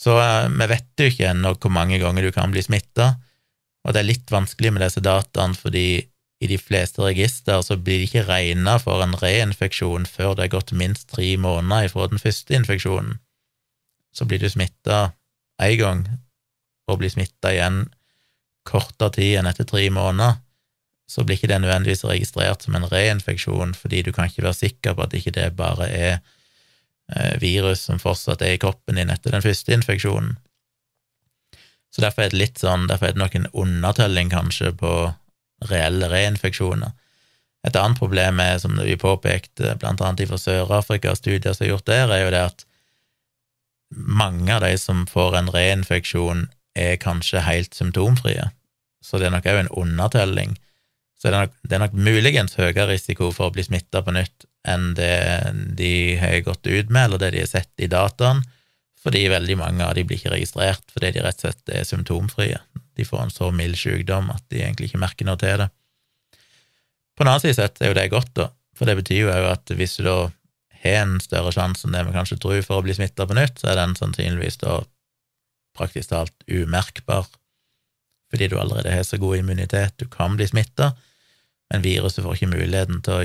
[0.00, 3.12] Så eh, vi vet jo ikke ennå hvor mange ganger du kan bli smitta,
[3.84, 6.02] og det er litt vanskelig med disse dataene, fordi
[6.40, 10.54] i de fleste register så blir det ikke regna for en reinfeksjon før det er
[10.54, 13.18] gått minst tre måneder ifra den første infeksjonen.
[14.16, 15.12] Så blir du smitta
[15.60, 16.06] én gang,
[16.88, 17.84] og blir smitta igjen
[18.68, 20.40] kortere tid enn etter tre måneder,
[21.10, 24.94] så blir ikke det nødvendigvis registrert som en reinfeksjon, fordi du kan ikke være sikker
[24.94, 26.12] på at ikke det bare er
[27.10, 30.36] eh, virus som fortsatt er i kroppen din etter den første infeksjonen.
[31.90, 34.94] Så derfor er det litt sånn, derfor er det nok en undertelling kanskje på
[35.70, 36.94] reelle reinfeksjoner.
[37.66, 41.88] Et annet problem er, som vi påpekte blant annet fra Sør-Afrika, studier som er gjort
[41.90, 42.64] der, er jo det at
[43.90, 48.46] mange av de som får en reinfeksjon, er kanskje helt symptomfrie.
[49.02, 50.54] Så det er nok òg en undertelling.
[51.18, 54.14] Så det er, nok, det er nok muligens høyere risiko for å bli smitta på
[54.14, 55.16] nytt enn det
[55.76, 58.44] de har gått ut med, eller det de har sett i dataen
[59.00, 62.58] fordi veldig mange av de blir ikke registrert fordi de rett og slett er symptomfrie.
[62.98, 65.70] De får en så mild sykdom at de egentlig ikke merker noe til det.
[67.16, 69.48] På en annen side sett er jo det godt, da, for det betyr jo òg
[69.54, 70.18] at hvis du da
[70.80, 73.60] har en større sjanse enn det vi kanskje tror for å bli smitta på nytt,
[73.60, 74.80] så er den sannsynligvis da
[75.76, 77.28] praktisk talt umerkbar,
[78.30, 80.92] fordi du allerede har så god immunitet, du kan bli smitta,
[81.70, 83.16] men viruset får ikke muligheten til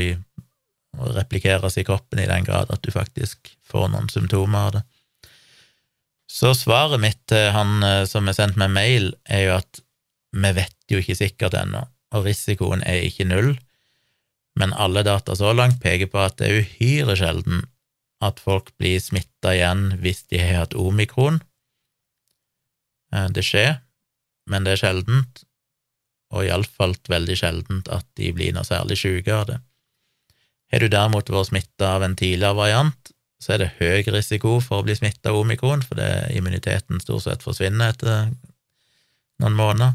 [1.00, 4.84] å replikeres i kroppen i den grad at du faktisk får noen symptomer av det.
[6.32, 9.82] Så svaret mitt til han eh, som har sendt meg mail, er jo at
[10.36, 13.54] vi vet jo ikke sikkert ennå, og risikoen er ikke null,
[14.60, 17.66] men alle data så langt peker på at det er uhyre sjelden
[18.24, 21.42] at folk blir smitta igjen hvis de har hatt omikron.
[23.14, 23.78] Eh, det skjer,
[24.50, 25.44] men det er sjeldent,
[26.34, 29.60] og iallfall veldig sjeldent at de blir noe særlig syke av det.
[30.74, 33.12] Har du derimot vært smitta av en tidligere variant,
[33.46, 37.46] så er det høy risiko for å bli smitta av omikron, fordi immuniteten stort sett
[37.46, 38.32] forsvinner etter
[39.44, 39.94] noen måneder.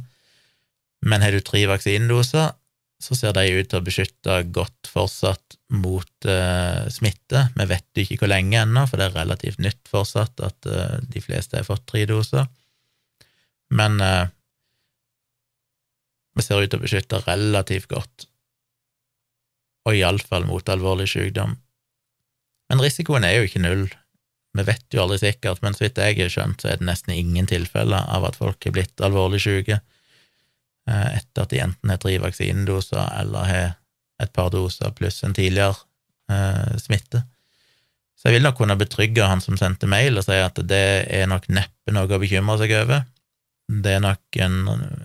[1.02, 2.52] Men har du tre vaksinedoser,
[3.00, 7.46] så ser de ut til å beskytte godt fortsatt mot uh, smitte.
[7.56, 11.22] Vi vet ikke hvor lenge ennå, for det er relativt nytt fortsatt at uh, de
[11.24, 12.44] fleste har fått tre doser.
[13.74, 14.28] Men uh,
[16.36, 18.28] vi ser ut til å beskytte relativt godt,
[19.88, 21.56] og iallfall mot alvorlig sykdom.
[22.70, 23.88] Men risikoen er jo ikke null.
[24.56, 27.14] Vi vet jo aldri sikkert, men så vidt jeg har skjønt, så er det nesten
[27.14, 32.00] ingen tilfeller av at folk er blitt alvorlig syke eh, etter at de enten har
[32.02, 33.68] tre vaksinedoser eller har
[34.20, 35.78] et par doser pluss en tidligere
[36.30, 37.22] eh, smitte.
[38.18, 41.30] Så jeg vil nok kunne betrygge han som sendte mail, og si at det er
[41.30, 43.06] nok neppe noe å bekymre seg over.
[43.70, 44.58] Det er nok en,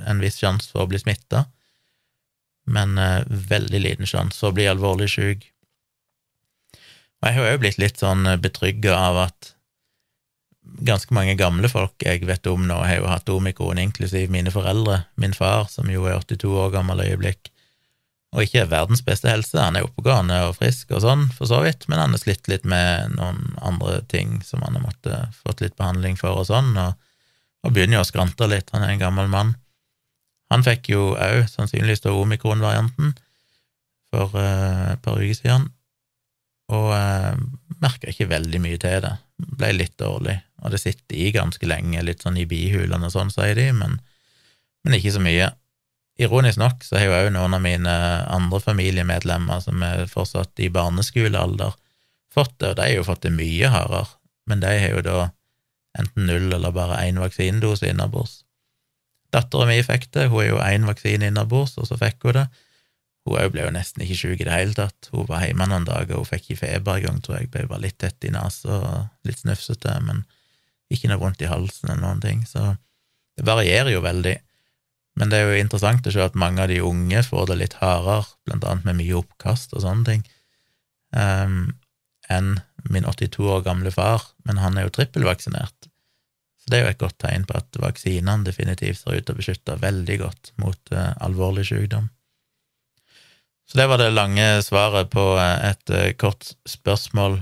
[0.10, 1.46] en viss sjanse for å bli smitta,
[2.66, 5.46] men eh, veldig liten sjanse for å bli alvorlig syk.
[7.22, 9.56] Og jeg har jo blitt litt sånn betrygga av at
[10.86, 15.04] ganske mange gamle folk jeg vet om nå, har jo hatt omikron, inklusiv mine foreldre.
[15.22, 17.52] Min far, som jo er 82 år gammel øyeblikk,
[18.36, 19.56] og ikke er verdens beste helse.
[19.62, 22.66] Han er oppegående og frisk og sånn, for så vidt, men han har slitt litt
[22.68, 26.98] med noen andre ting som han har måttet fått litt behandling for og sånn, og,
[27.64, 28.74] og begynner jo å skrante litt.
[28.76, 29.56] Han er en gammel mann.
[30.54, 33.16] Han fikk jo òg sannsynligvis omikron-varianten
[34.14, 35.72] for uh, et par uker siden,
[36.74, 37.36] og eh,
[37.84, 39.14] merka ikke veldig mye til det.
[39.60, 43.34] Ble litt dårlig, og det sitter i ganske lenge, litt sånn i bihulene og sånn,
[43.34, 44.00] sier de, men,
[44.86, 45.52] men ikke så mye.
[46.16, 47.96] Ironisk nok så har jo noen av mine
[48.32, 51.76] andre familiemedlemmer som er fortsatt i barneskolealder,
[52.32, 54.16] fått det, og de har jo fått det mye hardere,
[54.48, 55.20] men de har jo da
[56.00, 58.42] enten null eller bare én vaksinedose innabords.
[59.36, 62.46] Dattera mi fikk det, hun er jo én vaksine innabords, og så fikk hun det.
[63.26, 65.88] Hun òg ble jo nesten ikke syk i det hele tatt, hun var hjemme noen
[65.88, 69.28] dager, hun fikk ikke feber engang, tror jeg, ble bare litt tett i nesa og
[69.28, 70.22] litt snufsete, men
[70.94, 72.76] ikke noe vondt i halsen eller noen ting, så
[73.36, 74.36] det varierer jo veldig.
[75.20, 77.78] Men det er jo interessant å se at mange av de unge får det litt
[77.80, 80.24] hardere, blant annet med mye oppkast og sånne ting,
[81.16, 81.60] um,
[82.30, 82.56] enn
[82.92, 85.90] min 82 år gamle far, men han er jo trippelvaksinert.
[86.62, 89.40] Så det er jo et godt tegn på at vaksinene definitivt ser ut til å
[89.40, 92.12] beskytte veldig godt mot uh, alvorlig sykdom.
[93.66, 97.40] Så det var det lange svaret på uh, et uh, kort spørsmål.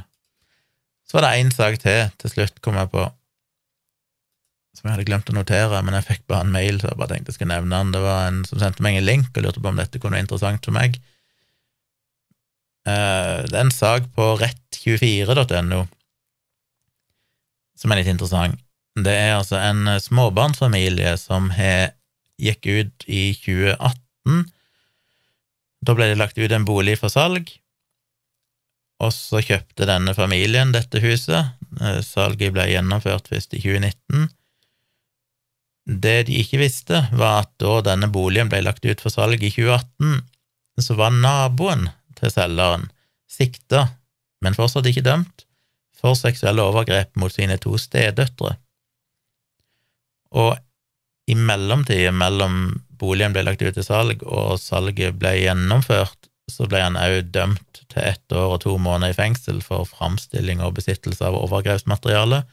[1.04, 3.10] Så var det én sak til til slutt, kom jeg på
[4.74, 7.14] som jeg hadde glemt å notere, men jeg fikk bare en mail, så jeg bare
[7.14, 7.92] tenkte jeg skulle nevne den.
[7.94, 10.26] Det var en som sendte meg en link og lurte på om dette kunne være
[10.26, 10.98] interessant for meg.
[12.90, 15.84] Eh, det er en sak på rett24.no
[17.80, 18.60] som er litt interessant.
[18.94, 24.44] Det er altså en småbarnsfamilie som gikk ut i 2018.
[25.84, 27.50] Da ble det lagt ut en bolig for salg,
[29.04, 31.52] og så kjøpte denne familien dette huset.
[31.82, 34.30] Eh, salget ble gjennomført først i 2019.
[35.84, 39.52] Det de ikke visste, var at da denne boligen ble lagt ut for salg i
[39.52, 40.22] 2018,
[40.80, 42.88] så var naboen til selgeren
[43.30, 43.90] sikta,
[44.44, 45.44] men fortsatt ikke dømt,
[45.98, 48.56] for seksuelle overgrep mot sine to stedøtre.
[50.34, 50.56] Og
[51.30, 56.82] i mellomtida mellom boligen ble lagt ut til salg og salget ble gjennomført, så ble
[56.84, 61.24] han òg dømt til ett år og to måneder i fengsel for framstilling og besittelse
[61.28, 62.44] av overgrepsmateriale,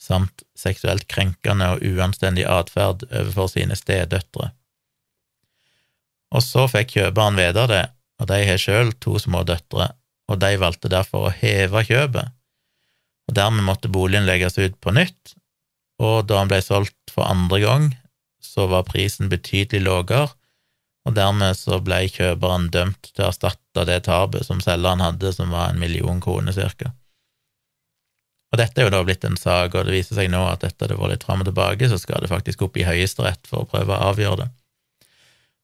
[0.00, 4.50] samt seksuelt krenkende og uanstendig atferd overfor sine stedøtre.
[6.30, 7.84] Og så fikk kjøperen vite det,
[8.20, 9.90] og de har sjøl to små døtre,
[10.30, 12.32] og de valgte derfor å heve kjøpet,
[13.28, 15.34] og dermed måtte boligen legges ut på nytt,
[16.00, 17.90] og da han ble solgt for andre gang,
[18.44, 20.28] så var prisen betydelig lavere,
[21.08, 25.52] og dermed så ble kjøperen dømt til å erstatte det tapet som selgeren hadde, som
[25.54, 26.92] var en million kroner cirka.
[28.50, 30.90] Og dette er jo da blitt en sak, og det viser seg nå at etter
[30.90, 33.70] det var litt fram og tilbake, så skal det faktisk opp i Høyesterett for å
[33.70, 34.48] prøve å avgjøre det.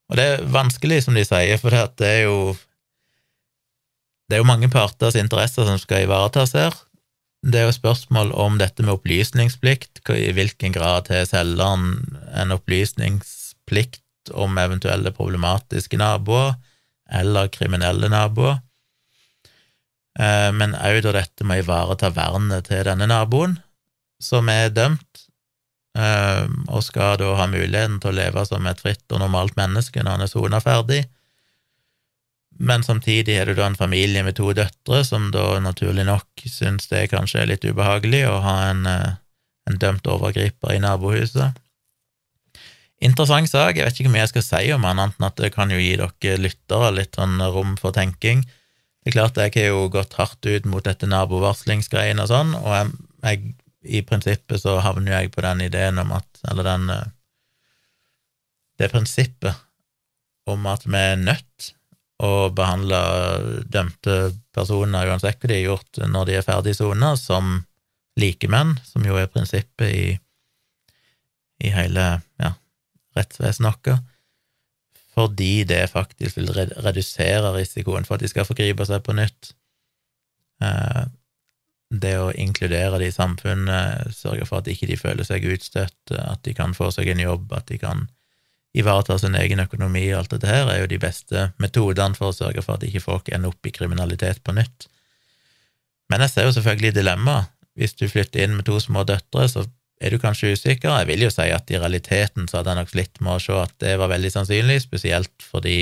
[0.06, 2.54] Og det er vanskelig, som de sier, for det er jo
[4.26, 6.74] det er jo mange parters interesser som skal ivaretas her.
[7.46, 12.00] Det er jo spørsmål om dette med opplysningsplikt, i hvilken grad har selgeren
[12.34, 16.56] en opplysningsplikt om eventuelle problematiske naboer
[17.06, 18.58] eller kriminelle naboer.
[20.18, 23.60] Eh, men òg da dette med å ivareta vernet til denne naboen,
[24.18, 25.26] som er dømt,
[25.98, 30.02] eh, og skal da ha muligheten til å leve som et fritt og normalt menneske
[30.02, 31.04] når han er sona ferdig.
[32.58, 36.88] Men samtidig er det da en familie med to døtre som da naturlig nok syns
[36.92, 39.16] det kanskje er litt ubehagelig å ha en, eh,
[39.68, 41.58] en dømt overgriper i nabohuset.
[43.04, 45.52] Interessant sak, jeg vet ikke hvor mye jeg skal si om annet enn at det
[45.52, 48.46] kan jo gi dere lyttere litt sånn rom for tenking.
[49.04, 52.72] Det er klart, jeg har jo gått hardt ut mot dette nabovarslingsgreiene og sånn, og
[52.72, 52.94] jeg,
[53.26, 53.52] jeg,
[53.86, 57.04] i prinsippet så havner jeg på den ideen om at Eller den eh,
[58.80, 59.54] Det prinsippet
[60.50, 61.70] om at vi er nødt
[62.22, 62.98] å behandle
[63.68, 67.58] dømte personer, uansett hva de har gjort, når de er ferdig sona, som
[68.16, 70.06] likemenn, som jo er prinsippet i,
[71.60, 72.06] i hele
[72.40, 72.54] ja,
[73.18, 74.04] rettsvesenet vårt
[75.16, 79.54] fordi det faktisk vil redusere risikoen for at de skal forgripe seg på nytt.
[80.60, 81.06] Eh,
[81.88, 86.42] det å inkludere de i samfunnet, sørge for at ikke de føler seg utstøtt, at
[86.44, 88.04] de kan få seg en jobb, at de kan
[88.76, 92.36] ivareta sin egen økonomi og alt dette her, er jo de beste metodene for å
[92.36, 94.88] sørge for at ikke folk ender opp i kriminalitet på nytt.
[96.12, 97.52] Men jeg ser jo selvfølgelig dilemmaet.
[97.76, 99.66] Hvis du flytter inn med to små døtre, så
[100.00, 100.92] er du kanskje usikker.
[101.00, 103.58] Jeg vil jo si at i realiteten så hadde jeg nok slitt med å se
[103.60, 105.78] at det var veldig sannsynlig, spesielt fordi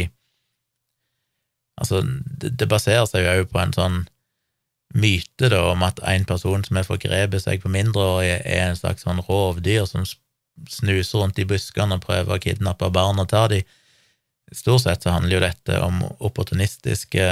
[1.74, 2.04] Altså,
[2.38, 3.96] det, baserer seg jo på en sånn
[4.94, 9.02] myte da, om at en person som har forgrepet seg på mindreårige, er en slags
[9.02, 10.06] sånn rovdyr som
[10.70, 13.64] snuser rundt i buskene og prøver å kidnappe barn og ta dem.
[14.54, 17.24] Stort sett så handler jo dette om opportunistiske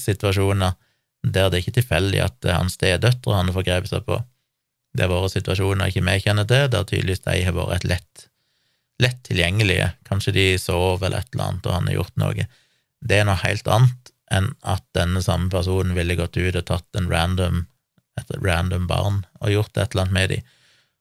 [0.00, 0.74] situasjoner
[1.22, 4.20] der det ikke er tilfeldig at er hans stedøtre han har forgrepet seg på.
[4.94, 8.28] Det har vært situasjoner ikke vi kjenner til, der tydeligvis de har vært et lett,
[9.02, 9.90] lett tilgjengelige.
[10.08, 12.46] Kanskje de sov eller et eller annet, og han har gjort noe.
[12.98, 16.98] Det er noe helt annet enn at denne samme personen ville gått ut og tatt
[16.98, 17.66] en random,
[18.18, 20.54] et random barn og gjort et eller annet med dem.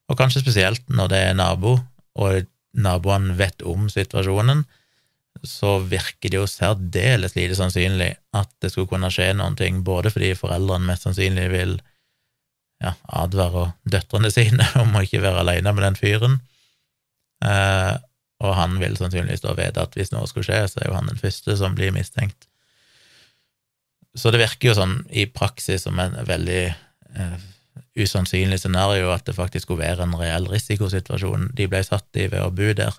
[0.07, 1.77] Og kanskje spesielt når det er nabo,
[2.17, 2.47] og
[2.77, 4.63] naboene vet om situasjonen,
[5.45, 10.11] så virker det jo særdeles lite sannsynlig at det skulle kunne skje noen ting, både
[10.13, 11.75] fordi foreldrene mest sannsynlig vil
[12.83, 16.39] ja, advare døtrene sine om å ikke være alene med den fyren,
[17.45, 17.93] eh,
[18.37, 21.09] og han vil sannsynligvis da vite at hvis noe skulle skje, så er jo han
[21.09, 22.45] den første som blir mistenkt.
[24.17, 27.39] Så det virker jo sånn i praksis som en veldig eh,
[27.97, 32.41] usannsynlig scenario at det faktisk skulle være en reell risikosituasjon de ble satt i ved
[32.43, 32.95] å bo der.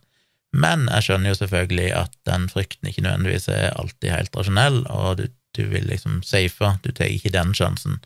[0.56, 5.18] Men jeg skjønner jo selvfølgelig at den frykten ikke nødvendigvis er alltid helt rasjonell, og
[5.20, 5.26] du,
[5.56, 7.98] du vil liksom safe, du tar ikke den sjansen.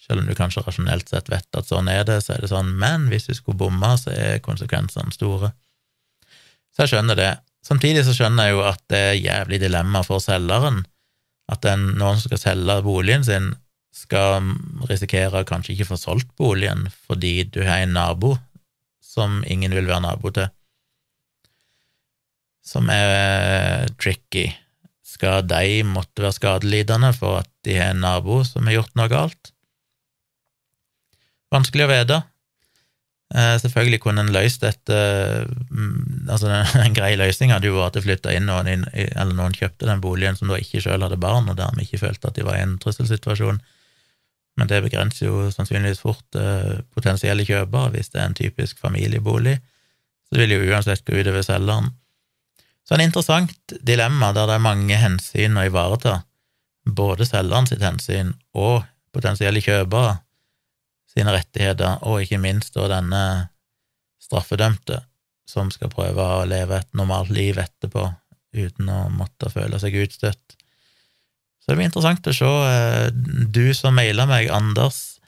[0.00, 2.72] Selv om du kanskje rasjonelt sett vet at sånn er det, så er det sånn,
[2.80, 5.52] men hvis du skulle bomme, så er konsekvensene store.
[6.74, 7.32] Så jeg skjønner det.
[7.64, 10.82] Samtidig så skjønner jeg jo at det er jævlig dilemma for selgeren,
[11.50, 13.52] at den, noen som skal selge boligen sin,
[13.94, 14.52] skal
[14.88, 18.36] risikere å kanskje ikke få solgt boligen fordi du har en nabo
[19.02, 20.48] som ingen vil være nabo til
[22.70, 24.50] som er tricky.
[25.02, 29.10] Skal de måtte være skadelidende for at de har en nabo som har gjort noe
[29.10, 29.54] galt?
[31.50, 32.20] Vanskelig å vite.
[33.30, 34.94] Eh, selvfølgelig kunne en løst dette
[35.70, 36.50] mm, altså
[36.84, 40.02] En grei løsning hadde jo vært at det flytta inn noen, eller noen kjøpte den
[40.02, 42.64] boligen som da ikke sjøl hadde barn, og dermed ikke følte at de var i
[42.66, 43.60] en trusselsituasjon.
[44.60, 49.56] Men det begrenser jo sannsynligvis fort eh, potensielle kjøpere hvis det er en typisk familiebolig.
[50.28, 51.88] Så det vil jo uansett gå utover selgeren.
[52.84, 56.18] Så en interessant dilemma der det er mange hensyn å ivareta,
[56.84, 58.82] både selgeren sitt hensyn og
[59.14, 60.18] potensielle kjøpere
[61.10, 63.22] sine rettigheter, og ikke minst da denne
[64.22, 65.00] straffedømte
[65.48, 68.10] som skal prøve å leve et normalt liv etterpå
[68.54, 70.59] uten å måtte føle seg utstøtt.
[71.60, 72.50] Så det blir interessant å se.
[72.70, 73.10] Eh,
[73.52, 75.20] du som mailer meg, Anders,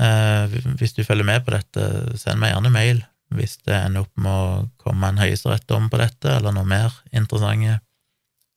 [0.00, 1.88] eh, hvis du følger med på dette,
[2.20, 3.02] send meg gjerne mail
[3.36, 7.78] hvis det ender opp med å komme en høyesterettsdom på dette, eller noe mer interessante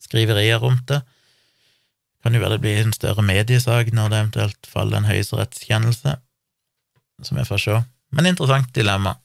[0.04, 1.00] skriverier rundt det.
[2.22, 6.16] Kan jo være det blir en større mediesak når det eventuelt faller en høyesterettskjennelse,
[7.26, 7.78] som jeg får se.
[8.14, 9.16] Men interessant dilemma.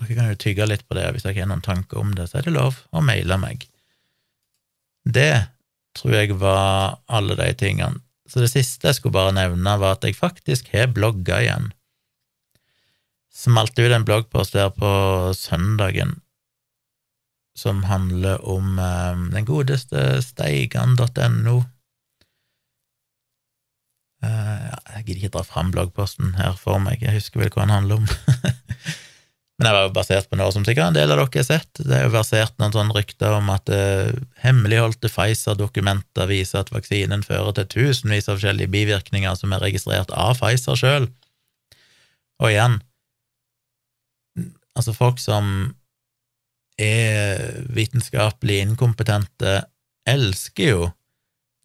[0.00, 2.40] Dere kan jo tygge litt på det, hvis dere har noen tanker om det, så
[2.40, 3.68] er det lov å maile meg.
[5.04, 5.32] Det
[5.94, 8.02] tror jeg var alle de tingene.
[8.28, 11.72] Så det siste jeg skulle bare nevne, var at jeg faktisk har blogga igjen
[13.34, 14.90] smalt ut en bloggpost der på
[15.36, 16.20] søndagen
[17.58, 21.56] som handler om eh, den godeste steigan.no.
[24.24, 27.76] Eh, jeg gidder ikke dra fram bloggposten her for meg, jeg husker vel hva den
[27.76, 28.08] handler om.
[29.54, 31.78] Men det var jo basert på noe som sikkert en del av dere har sett.
[31.78, 34.10] Det er jo versert noen sånne rykter om at uh,
[34.42, 40.40] hemmeligholdte Pfizer-dokumenter viser at vaksinen fører til tusenvis av forskjellige bivirkninger som er registrert av
[40.40, 41.06] Pfizer sjøl.
[42.42, 42.80] Og igjen,
[44.74, 45.46] Altså, folk som
[46.80, 49.60] er vitenskapelig inkompetente,
[50.10, 50.88] elsker jo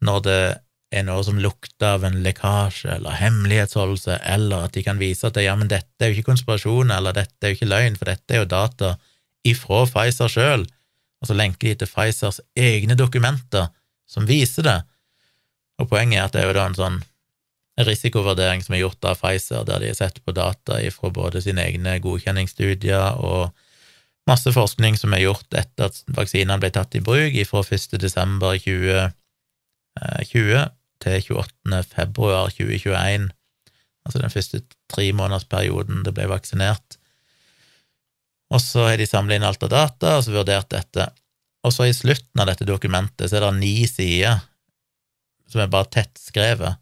[0.06, 0.42] når det
[0.90, 5.38] er noe som lukter av en lekkasje eller hemmelighetsholdelse, eller at de kan vise at
[5.38, 8.34] ja, men dette er jo ikke konspirasjon, eller dette er jo ikke løgn, for dette
[8.34, 8.96] er jo data
[9.46, 10.66] ifra Pfizer sjøl,
[11.20, 13.70] og så lenker de til Pfizers egne dokumenter
[14.10, 14.80] som viser det.
[15.80, 16.98] Og poenget er at det er jo da en sånn
[17.80, 21.64] risikovurdering som er gjort av Pfizer, der de har sett på data ifra både sine
[21.70, 23.54] egne godkjenningsstudier og
[24.28, 27.96] masse forskning som er gjort etter at vaksinene ble tatt i bruk fra 1.
[31.00, 31.82] desember 2020 til 28.
[31.94, 33.30] februar 2021,
[34.04, 36.98] altså den første tremånedersperioden det ble vaksinert.
[38.50, 41.08] Og så har de samlet inn alt av data og så vurdert dette.
[41.64, 44.40] Og så i slutten av dette dokumentet så er det ni sider
[45.50, 46.78] som er bare tettskrevet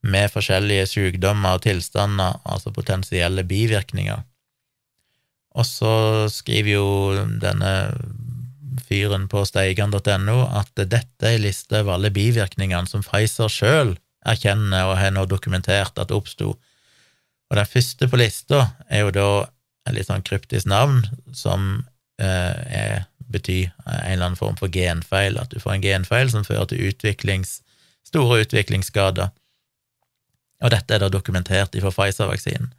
[0.00, 4.22] med forskjellige sykdommer og tilstander, altså potensielle bivirkninger.
[5.60, 6.86] Og så skriver jo
[7.42, 7.72] denne
[8.86, 13.94] fyren på steigan.no at dette er en liste over alle bivirkningene som Pfizer sjøl
[14.28, 16.54] erkjenner og har nå dokumentert at oppsto.
[17.50, 19.30] Og den første på lista er jo da
[19.88, 21.02] et litt sånn kryptisk navn
[21.34, 21.86] som
[22.20, 26.46] eh, er, betyr en eller annen form for genfeil, at du får en genfeil som
[26.46, 27.60] fører til utviklings,
[28.06, 29.32] store utviklingsskader.
[30.60, 32.70] Og dette er da dokumentert fra Pfizer-vaksinen.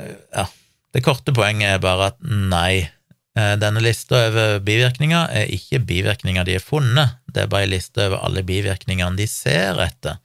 [0.00, 0.48] Eh, ja,
[0.94, 2.90] det korte poenget er bare at nei,
[3.34, 8.04] denne lista over bivirkninger er ikke bivirkninger de har funnet, det er bare en liste
[8.06, 10.20] over alle bivirkningene de ser etter.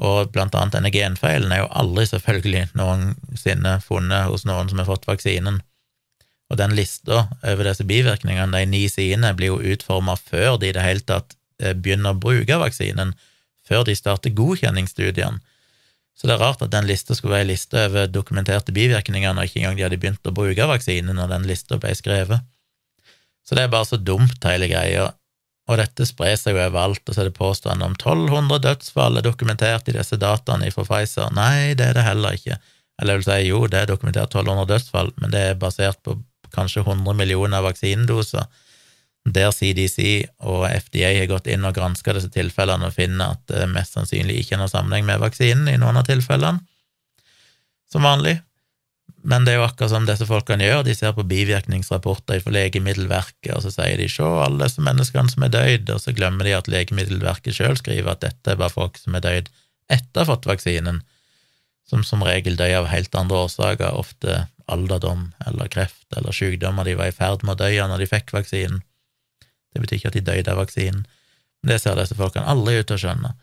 [0.00, 4.88] Og blant annet denne genfeilen er jo aldri selvfølgelig noensinne funnet hos noen som har
[4.88, 5.60] fått vaksinen.
[6.50, 10.74] Og den lista over disse bivirkningene, de ni sidene, blir jo utforma før de i
[10.76, 13.12] det hele tatt eh, begynner å bruke vaksinen,
[13.66, 15.38] før de starter godkjenningsstudiene.
[16.20, 19.48] Så det er rart at den lista skulle være en liste over dokumenterte bivirkninger når
[19.48, 22.44] ikke engang de hadde begynt å bruke vaksinen når den lista ble skrevet.
[23.40, 25.06] Så det er bare så dumt, hele greia.
[25.70, 29.24] Og dette sprer seg jo overalt, og så er det påstander om 1200 dødsfall er
[29.24, 31.32] dokumentert i disse dataene fra Pfizer.
[31.32, 32.60] Nei, det er det heller ikke.
[33.00, 36.18] Eller jeg vil si jo, det er dokumentert 1200 dødsfall, men det er basert på
[36.52, 38.44] kanskje 100 millioner vaksinedoser
[39.28, 43.68] der CDC og FDA har gått inn og granska disse tilfellene og finner at det
[43.68, 46.62] mest sannsynlig ikke er noen sammenheng med vaksinen i noen av tilfellene,
[47.92, 48.38] som vanlig.
[49.20, 53.50] Men det er jo akkurat som disse folkene gjør, de ser på bivirkningsrapporter fra Legemiddelverket,
[53.52, 56.56] og så sier de 'sjå, alle disse menneskene som er døyd', og så glemmer de
[56.56, 59.50] at Legemiddelverket sjøl skriver at dette er bare folk som er døyd
[59.90, 61.02] etter å ha fått vaksinen,
[61.84, 66.94] som som regel dør av helt andre årsaker, ofte alderdom eller kreft eller sykdommer de
[66.94, 68.80] var i ferd med å dø av når de fikk vaksinen.
[69.70, 71.06] Det betyr ikke at de døde av vaksinen.
[71.66, 73.34] Det ser disse folkene aldri ut til å skjønne.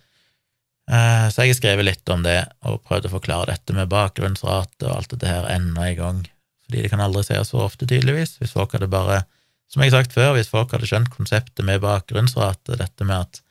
[0.87, 4.87] Eh, så jeg har skrevet litt om det, og prøvd å forklare dette med bakgrunnsrate
[4.87, 6.21] og alt dette her enda en gang,
[6.65, 8.37] fordi det kan aldri sies så ofte, tydeligvis.
[8.39, 9.21] Hvis folk hadde bare,
[9.71, 13.43] som jeg har sagt før, hvis folk hadde skjønt konseptet med bakgrunnsrate, dette med at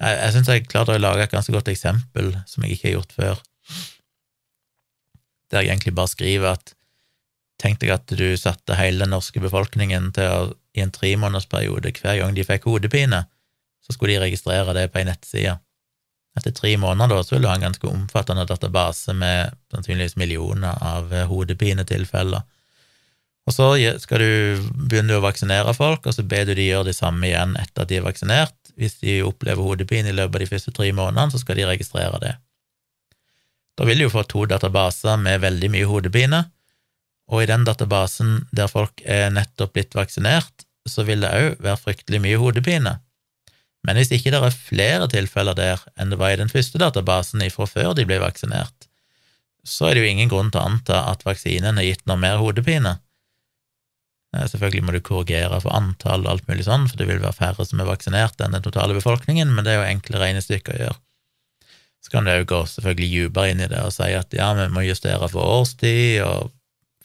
[0.00, 2.94] Jeg, jeg syns jeg klarte å lage et ganske godt eksempel som jeg ikke har
[2.94, 3.42] gjort før,
[5.52, 6.72] der jeg egentlig bare skriver at
[7.60, 12.20] Tenk deg at du satte hele den norske befolkningen til å i en tremånedersperiode hver
[12.20, 13.24] gang de fikk hodepine,
[13.82, 15.58] så skulle de registrere det på ei nettside.
[16.38, 20.78] Etter tre måneder da, så vil du ha en ganske omfattende database med sannsynligvis millioner
[20.80, 22.46] av eh, hodepinetilfeller.
[23.42, 23.66] Og så
[24.00, 27.56] skal du begynne å vaksinere folk, og så ber du de gjøre det samme igjen
[27.58, 28.54] etter at de er vaksinert.
[28.78, 32.20] Hvis de opplever hodepine i løpet av de første tre månedene, så skal de registrere
[32.22, 32.36] det.
[33.76, 36.44] Da vil de jo få to databaser med veldig mye hodepine,
[37.30, 41.80] og i den databasen der folk er nettopp blitt vaksinert, så vil det òg være
[41.80, 42.96] fryktelig mye hodepine.
[43.86, 47.42] Men hvis ikke det er flere tilfeller der enn det var i den første databasen
[47.42, 48.88] ifra før de ble vaksinert,
[49.66, 52.40] så er det jo ingen grunn til å anta at vaksinen har gitt noe mer
[52.42, 52.96] hodepine.
[54.34, 57.38] Eh, selvfølgelig må du korrigere for antall og alt mulig sånn, for det vil være
[57.38, 60.82] færre som er vaksinert enn den totale befolkningen, men det er jo enkle regnestykker å
[60.86, 60.98] gjøre.
[62.02, 64.66] Så kan du òg gå selvfølgelig dypere inn i det og si at ja, vi
[64.74, 66.50] må justere for årstid og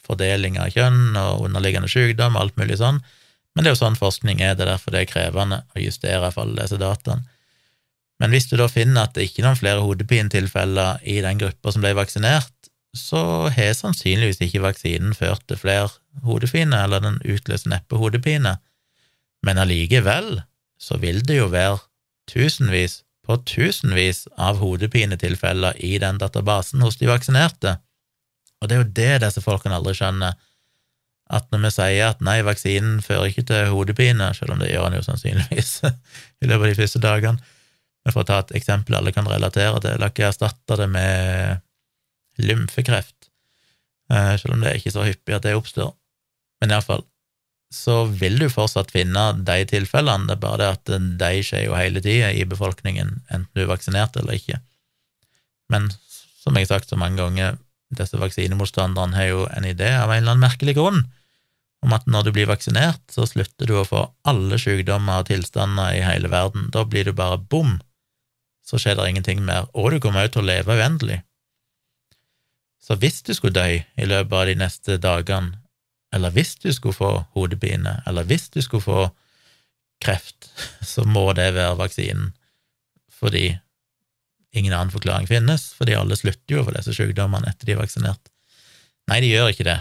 [0.08, 3.00] fordeling av kjønn og underliggende sykdom og alt mulig sånn,
[3.54, 6.30] men det er jo sånn forskning er, det er derfor det er krevende å justere
[6.34, 7.26] for alle disse dataene.
[8.18, 11.70] Men hvis du da finner at det ikke er noen flere hodepinetilfeller i den gruppa
[11.70, 12.54] som ble vaksinert,
[12.96, 13.20] så
[13.54, 15.90] har sannsynligvis ikke vaksinen ført til flere
[16.26, 18.56] hodepine, eller den utløser neppe hodepine,
[19.46, 20.40] men allikevel
[20.82, 21.78] så vil det jo være
[22.30, 27.76] tusenvis på tusenvis av hodepinetilfeller i den databasen hos de vaksinerte,
[28.58, 30.38] og det er jo det disse folkene aldri skjønner,
[31.28, 34.88] at når vi sier at nei, vaksinen fører ikke til hodepine, selv om det gjør
[34.88, 35.72] den jo sannsynligvis
[36.42, 37.54] i løpet av de første dagene,
[38.04, 41.60] men for å ta et eksempel alle kan relatere til, la ikke erstatte det med
[42.40, 43.28] lymfekreft,
[44.12, 45.92] eh, selv om det er ikke så hyppig at det oppstår.
[46.62, 47.04] Men iallfall,
[47.74, 51.76] så vil du fortsatt finne de tilfellene, det er bare det at de skjer jo
[51.76, 54.62] hele tida i befolkningen, enten du er vaksinert eller ikke.
[55.68, 55.90] Men
[56.40, 57.58] som jeg har sagt så mange ganger,
[57.96, 61.06] disse vaksinemotstanderne har jo en idé av en eller annen merkelig grunn
[61.84, 65.94] om at når du blir vaksinert, så slutter du å få alle sykdommer og tilstander
[65.94, 66.66] i hele verden.
[66.74, 67.76] Da blir du bare bom,
[68.66, 71.20] så skjer det ingenting mer, og du kommer også til å leve uendelig.
[72.82, 75.60] Så hvis du skulle dø i løpet av de neste dagene,
[76.14, 79.00] eller hvis du skulle få hodepine, eller hvis du skulle få
[80.02, 80.50] kreft,
[80.92, 82.32] så må det være vaksinen,
[83.18, 83.52] fordi
[84.56, 87.82] ingen annen forklaring finnes, fordi alle slutter jo å få disse sykdommene etter de er
[87.82, 88.32] vaksinert.
[89.08, 89.78] Nei, de gjør ikke det.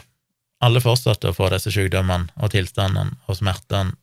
[0.64, 3.95] Alle fortsetter å få disse sykdommene og tilstandene og smertene.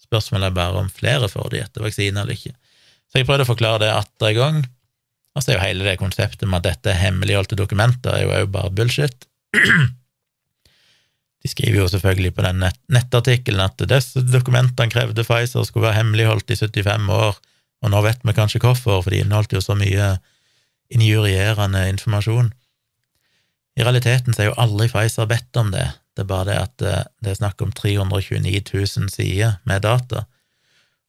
[0.00, 2.54] Spørsmålet er bare om flere får de etter vaksine eller ikke.
[3.10, 4.60] Så jeg prøvde å forklare det atter en gang,
[5.34, 8.34] og så er jo hele det konseptet med at dette er hemmeligholdte dokumenter, er jo
[8.34, 9.26] òg bare bullshit.
[11.40, 16.02] De skriver jo selvfølgelig på den nett nettartikkelen at disse dokumentene krevde Pfizer skulle være
[16.02, 17.38] hemmeligholdt i 75 år,
[17.80, 20.16] Og nå vet vi kanskje hvorfor, for de inneholdt jo så mye
[20.90, 22.50] injurierende informasjon.
[23.78, 25.86] I realiteten så er jo aldri Pfizer bedt om det,
[26.16, 30.26] det er bare det at eh, det er snakk om 329 000 sider med data,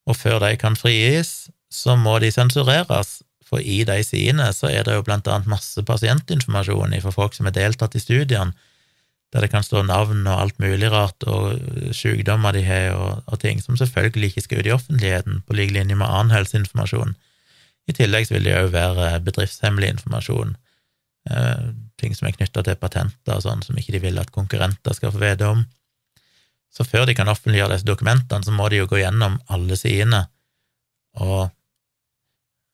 [0.07, 4.85] og før de kan frigis, så må de sensureres, for i de sidene så er
[4.87, 8.55] det jo blant annet masse pasientinformasjon for folk som har deltatt i studiene,
[9.31, 13.39] der det kan stå navn og alt mulig rart, og sykdommer de har, og, og
[13.39, 17.15] ting som selvfølgelig ikke skal ut i offentligheten, på lik linje med annen helseinformasjon.
[17.87, 20.57] I tillegg vil det òg være bedriftshemmelig informasjon,
[21.31, 21.63] eh,
[22.01, 25.15] ting som er knytta til patenter og sånn, som ikke de vil at konkurrenter skal
[25.15, 25.63] få vite om.
[26.71, 30.25] Så før de kan offentliggjøre disse dokumentene, så må de jo gå gjennom alle sidene
[31.19, 31.49] og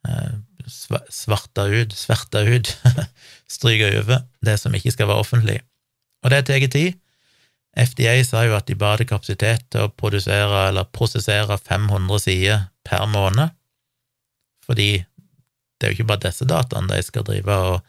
[0.10, 0.36] eh,
[0.68, 2.74] svarte ut, sverte ut,
[3.58, 5.62] stryke over det som ikke skal være offentlig.
[6.24, 6.98] Og det tar tid.
[7.78, 13.06] FDA sa jo at de ba kapasitet til å produsere eller prosessere 500 sider per
[13.06, 13.54] måned,
[14.66, 15.06] fordi
[15.78, 17.86] det er jo ikke bare disse dataene de skal drive og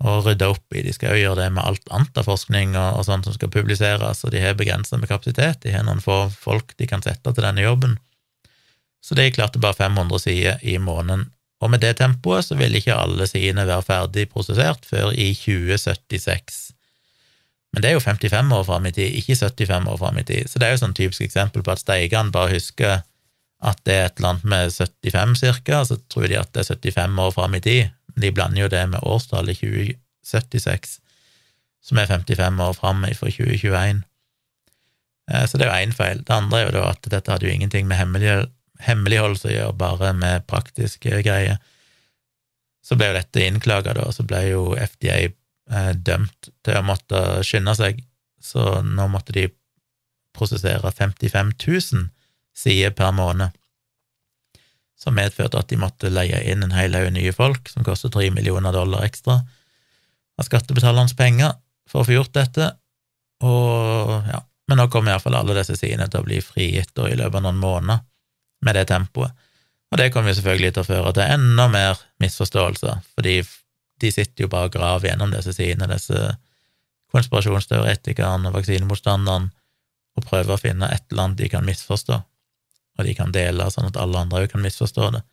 [0.00, 0.84] og rydde opp i.
[0.84, 3.52] De skal jo gjøre det med alt annet av forskning og, og sånt som skal
[3.52, 5.60] publiseres, og de har begrensa med kapasitet.
[5.64, 7.98] De har noen få folk de kan sette til denne jobben.
[9.04, 11.28] Så de klarte bare 500 sider i måneden.
[11.60, 16.70] Og med det tempoet så vil ikke alle sidene være ferdig prosessert før i 2076.
[17.70, 20.50] Men det er jo 55 år fram i tid, ikke 75 år fram i tid.
[20.50, 23.02] Så det er jo sånn typisk eksempel på at Steigan bare husker
[23.60, 26.70] at det er et eller annet med 75 cirka, så tror de at det er
[26.74, 27.90] 75 år fram i tid,
[28.20, 30.96] de blander jo det med årstallet 2076,
[31.84, 34.02] som er 55 år fram fra 2021.
[35.30, 36.24] Eh, så det er jo én feil.
[36.24, 38.00] Det andre er jo da at dette hadde jo ingenting med
[38.80, 41.60] hemmeligholdelse å gjøre, bare med praktiske greier.
[42.82, 45.28] Så ble jo dette innklaga, da, så ble jo FDA
[45.72, 48.02] eh, dømt til å måtte skynde seg,
[48.40, 49.48] så nå måtte de
[50.36, 52.06] prosessere 55 000
[52.56, 53.56] sider per måned
[55.00, 58.28] som medførte at de måtte leie inn en hel haug nye folk, som kostet tre
[58.34, 61.54] millioner dollar ekstra av skattebetalernes penger
[61.88, 62.68] for å få gjort dette,
[63.44, 67.40] og ja, men nå kommer iallfall alle disse sidene til å bli frigitt i løpet
[67.40, 68.04] av noen måneder
[68.66, 69.32] med det tempoet.
[69.90, 73.40] Og det kommer jo selvfølgelig til å føre til enda mer misforståelser, fordi
[74.00, 76.34] de sitter jo bare og graver gjennom disse sidene, disse
[77.10, 79.50] konspirasjonsteoretikerne og vaksinemotstanderne,
[80.18, 82.18] og prøver å finne et eller annet de kan misforstå
[83.00, 85.24] og de kan dele sånn at alle andre òg kan misforstå det.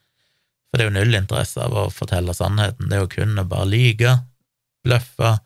[0.67, 3.47] For det er jo null interesse av å fortelle sannheten, det er jo kun å
[3.47, 4.13] bare lyge,
[4.87, 5.37] bløffe,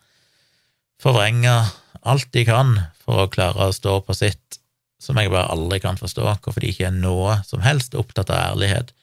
[1.01, 1.53] forvrenge
[2.01, 4.59] alt de kan for å klare å stå på sitt,
[5.01, 8.53] som jeg bare aldri kan forstå, hvorfor de ikke er noe som helst opptatt av
[8.53, 8.93] ærlighet.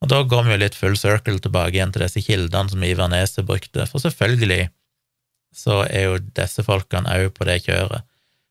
[0.00, 3.10] Og da går vi jo litt full circle tilbake igjen til disse kildene som Ivar
[3.12, 4.70] Neset brukte, for selvfølgelig
[5.56, 8.06] så er jo disse folkene òg på det kjøret.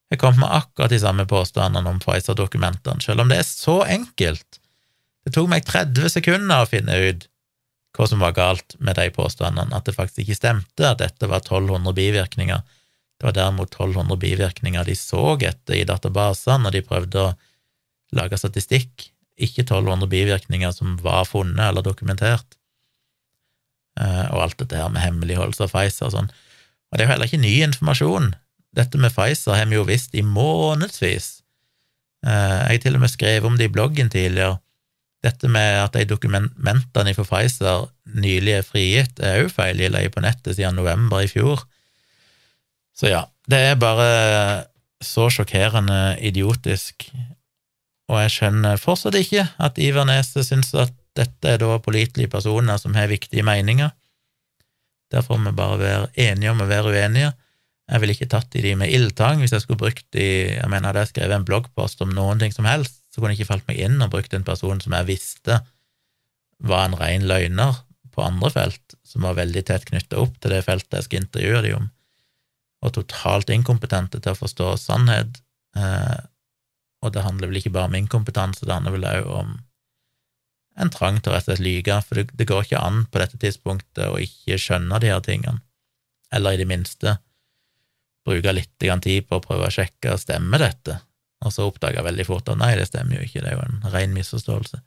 [0.09, 4.59] Jeg kom med akkurat de samme påstandene om Pfizer-dokumentene, selv om det er så enkelt.
[5.25, 7.27] Det tok meg 30 sekunder å finne ut
[7.97, 11.43] hva som var galt med de påstandene, at det faktisk ikke stemte, at dette var
[11.43, 12.65] 1200 bivirkninger.
[13.19, 17.33] Det var derimot 1200 bivirkninger de så etter i databasene når de prøvde å
[18.17, 19.09] lage statistikk,
[19.39, 22.57] ikke 1200 bivirkninger som var funnet eller dokumentert,
[23.99, 26.31] eh, og alt dette her med hemmeligholdelse av Pfizer og sånn.
[26.89, 28.31] Og det er jo heller ikke ny informasjon.
[28.75, 31.39] Dette med Pfizer har vi jo visst i månedsvis.
[32.25, 34.59] Eh, jeg til og med skrevet om det i bloggen tidligere.
[35.23, 39.81] Dette med at de dokumentene for Pfizer nylig er frigitt, er òg feil.
[39.81, 41.65] De på nettet siden november i fjor.
[42.95, 44.07] Så ja, det er bare
[45.03, 47.07] så sjokkerende idiotisk,
[48.09, 52.79] og jeg skjønner fortsatt ikke at Iver Nese syns at dette er da pålitelige personer
[52.81, 53.91] som har viktige meninger.
[55.13, 57.33] Der får vi bare være enige om å være uenige.
[57.89, 60.91] Jeg ville ikke tatt i de med ildtang hvis jeg skulle brukt de Jeg mener,
[60.91, 63.69] hadde jeg skrevet en bloggpost om noen ting som helst, så kunne jeg ikke falt
[63.69, 65.61] meg inn og brukt en person som jeg visste
[66.59, 67.77] var en ren løgner
[68.13, 71.61] på andre felt, som var veldig tett knytta opp til det feltet jeg skal intervjue
[71.63, 71.85] de om,
[72.83, 75.39] og totalt inkompetente til å forstå sannhet.
[75.77, 76.17] Eh,
[77.03, 79.57] og det handler vel ikke bare om inkompetanse, det handler vel òg om
[80.79, 83.19] en trang til å rett og slett lyge, for det, det går ikke an på
[83.21, 85.63] dette tidspunktet å ikke skjønne de her tingene,
[86.31, 87.17] eller i det minste
[88.27, 90.99] bruke litt tid på å prøve å sjekke stemmer dette,
[91.45, 93.91] og så oppdage veldig fort at nei, det stemmer jo ikke, det er jo en
[93.93, 94.81] ren misforståelse.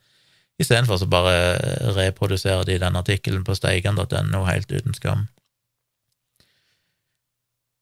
[0.60, 5.26] Istedenfor så bare reproduserer de den artikkelen på steigan.no helt uten skam.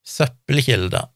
[0.07, 1.11] Søppelkilder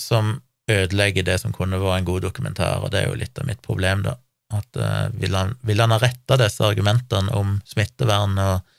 [0.00, 0.38] som
[0.68, 3.62] ødelegger det som kunne vært en god dokumentar, og det er jo litt av mitt
[3.64, 4.18] problem, da.
[4.54, 8.76] At uh, vil, han, vil han ha retta disse argumentene om smittevern og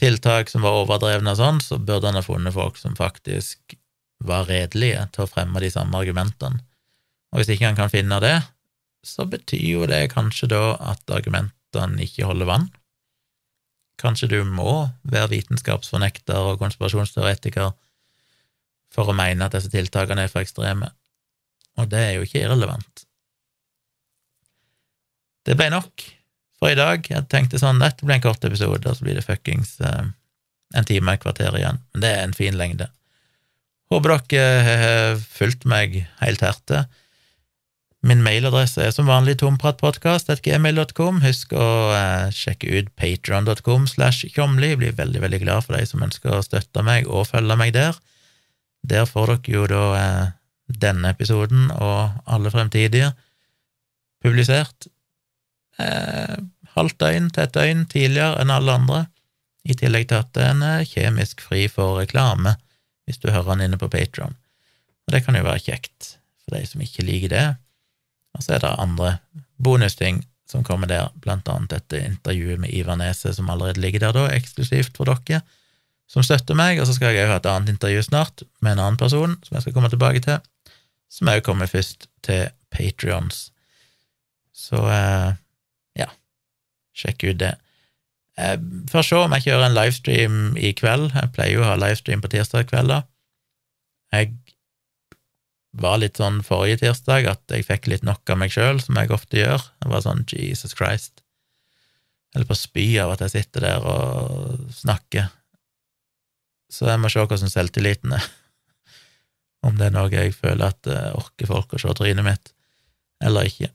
[0.00, 3.76] tiltak som var overdrevne og sånn, så burde han ha funnet folk som faktisk
[4.22, 6.60] var redelige til å fremme de samme argumentene.
[7.32, 8.36] Og hvis ikke han kan finne det,
[9.02, 10.62] så betyr jo det kanskje da
[10.92, 12.68] at argumentene ikke holder vann.
[14.00, 17.72] Kanskje du må være vitenskapsfornekter og konspirasjonsteoretiker
[18.92, 20.90] for å mene at disse tiltakene er for ekstreme,
[21.80, 23.06] og det er jo ikke irrelevant.
[25.46, 26.04] Det ble nok
[26.60, 27.06] for i dag.
[27.08, 30.10] Jeg tenkte sånn, dette blir en kort episode, og så blir det fuckings eh,
[30.78, 31.80] en time, et kvarter igjen.
[31.92, 32.88] Men det er en fin lengde.
[33.92, 36.84] Håper dere har fulgt meg helt her til.
[38.02, 41.20] Min mailadresse er som vanlig tompratpodkast.gmail.com.
[41.22, 44.72] Husk å eh, sjekke ut patron.com slash tjomli.
[44.78, 47.98] Blir veldig, veldig glad for de som ønsker å støtte meg og følge meg der.
[48.82, 50.32] Der får dere jo da eh,
[50.68, 53.12] denne episoden og alle fremtidige
[54.22, 54.88] publisert
[55.82, 56.36] eh,
[56.76, 59.00] halvt døgn til et døgn tidligere enn alle andre,
[59.62, 62.56] i tillegg til at den er kjemisk fri for reklame
[63.06, 64.34] hvis du hører den inne på Patron.
[65.06, 67.46] Og det kan jo være kjekt for de som ikke liker det.
[68.34, 69.16] Og så er det andre
[69.62, 74.16] bonusting som kommer der, blant annet dette intervjuet med Ivar Nese, som allerede ligger der
[74.16, 75.42] da, eksklusivt for dere
[76.12, 78.82] som støtter meg, og så skal jeg òg ha et annet intervju snart med en
[78.84, 80.42] annen person som jeg skal komme tilbake til,
[81.12, 83.50] som òg kommer først til Patrions.
[84.56, 85.32] Så eh,
[86.92, 87.54] Sjekk ut det.
[88.36, 88.58] Eh,
[88.92, 91.10] Får se om jeg kjører en livestream i kveld.
[91.16, 93.06] Jeg pleier jo å ha livestream på tirsdag kvelder.
[94.12, 94.34] Jeg
[95.72, 99.12] var litt sånn forrige tirsdag at jeg fikk litt nok av meg sjøl, som jeg
[99.14, 99.64] ofte gjør.
[99.80, 101.22] Jeg var sånn Jesus Christ.
[102.36, 105.32] Eller på spy av at jeg sitter der og snakker.
[106.72, 108.28] Så jeg må se hvordan selvtilliten er.
[109.62, 112.54] Om det er noe jeg føler at uh, orker folk å se trynet mitt,
[113.22, 113.70] eller ikke.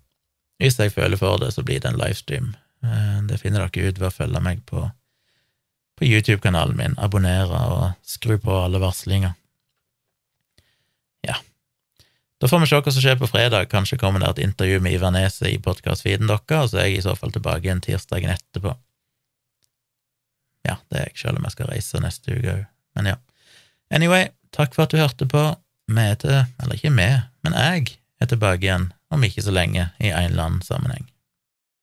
[0.60, 4.00] Hvis jeg føler for det, så blir det en livestream Eh, det finner dere ut
[4.00, 4.84] ved å følge meg på,
[5.98, 9.34] på YouTube-kanalen min, abonnere og skru på alle varslinger.
[11.26, 11.40] Ja.
[12.38, 13.70] Da får vi se hva som skjer på fredag.
[13.74, 17.02] Kanskje kommer det et intervju med Ivar Neset i podkast-feeden deres, og så er jeg
[17.02, 18.76] i så fall tilbake igjen tirsdagen etterpå.
[20.68, 22.66] Ja, det er jeg, selv om jeg skal reise neste uke òg.
[22.98, 23.18] Men ja.
[23.94, 25.42] Anyway, takk for at du hørte på.
[25.88, 27.10] Vi er til, eller ikke vi,
[27.44, 31.08] men jeg er tilbake igjen om ikke så lenge i en eller annen sammenheng.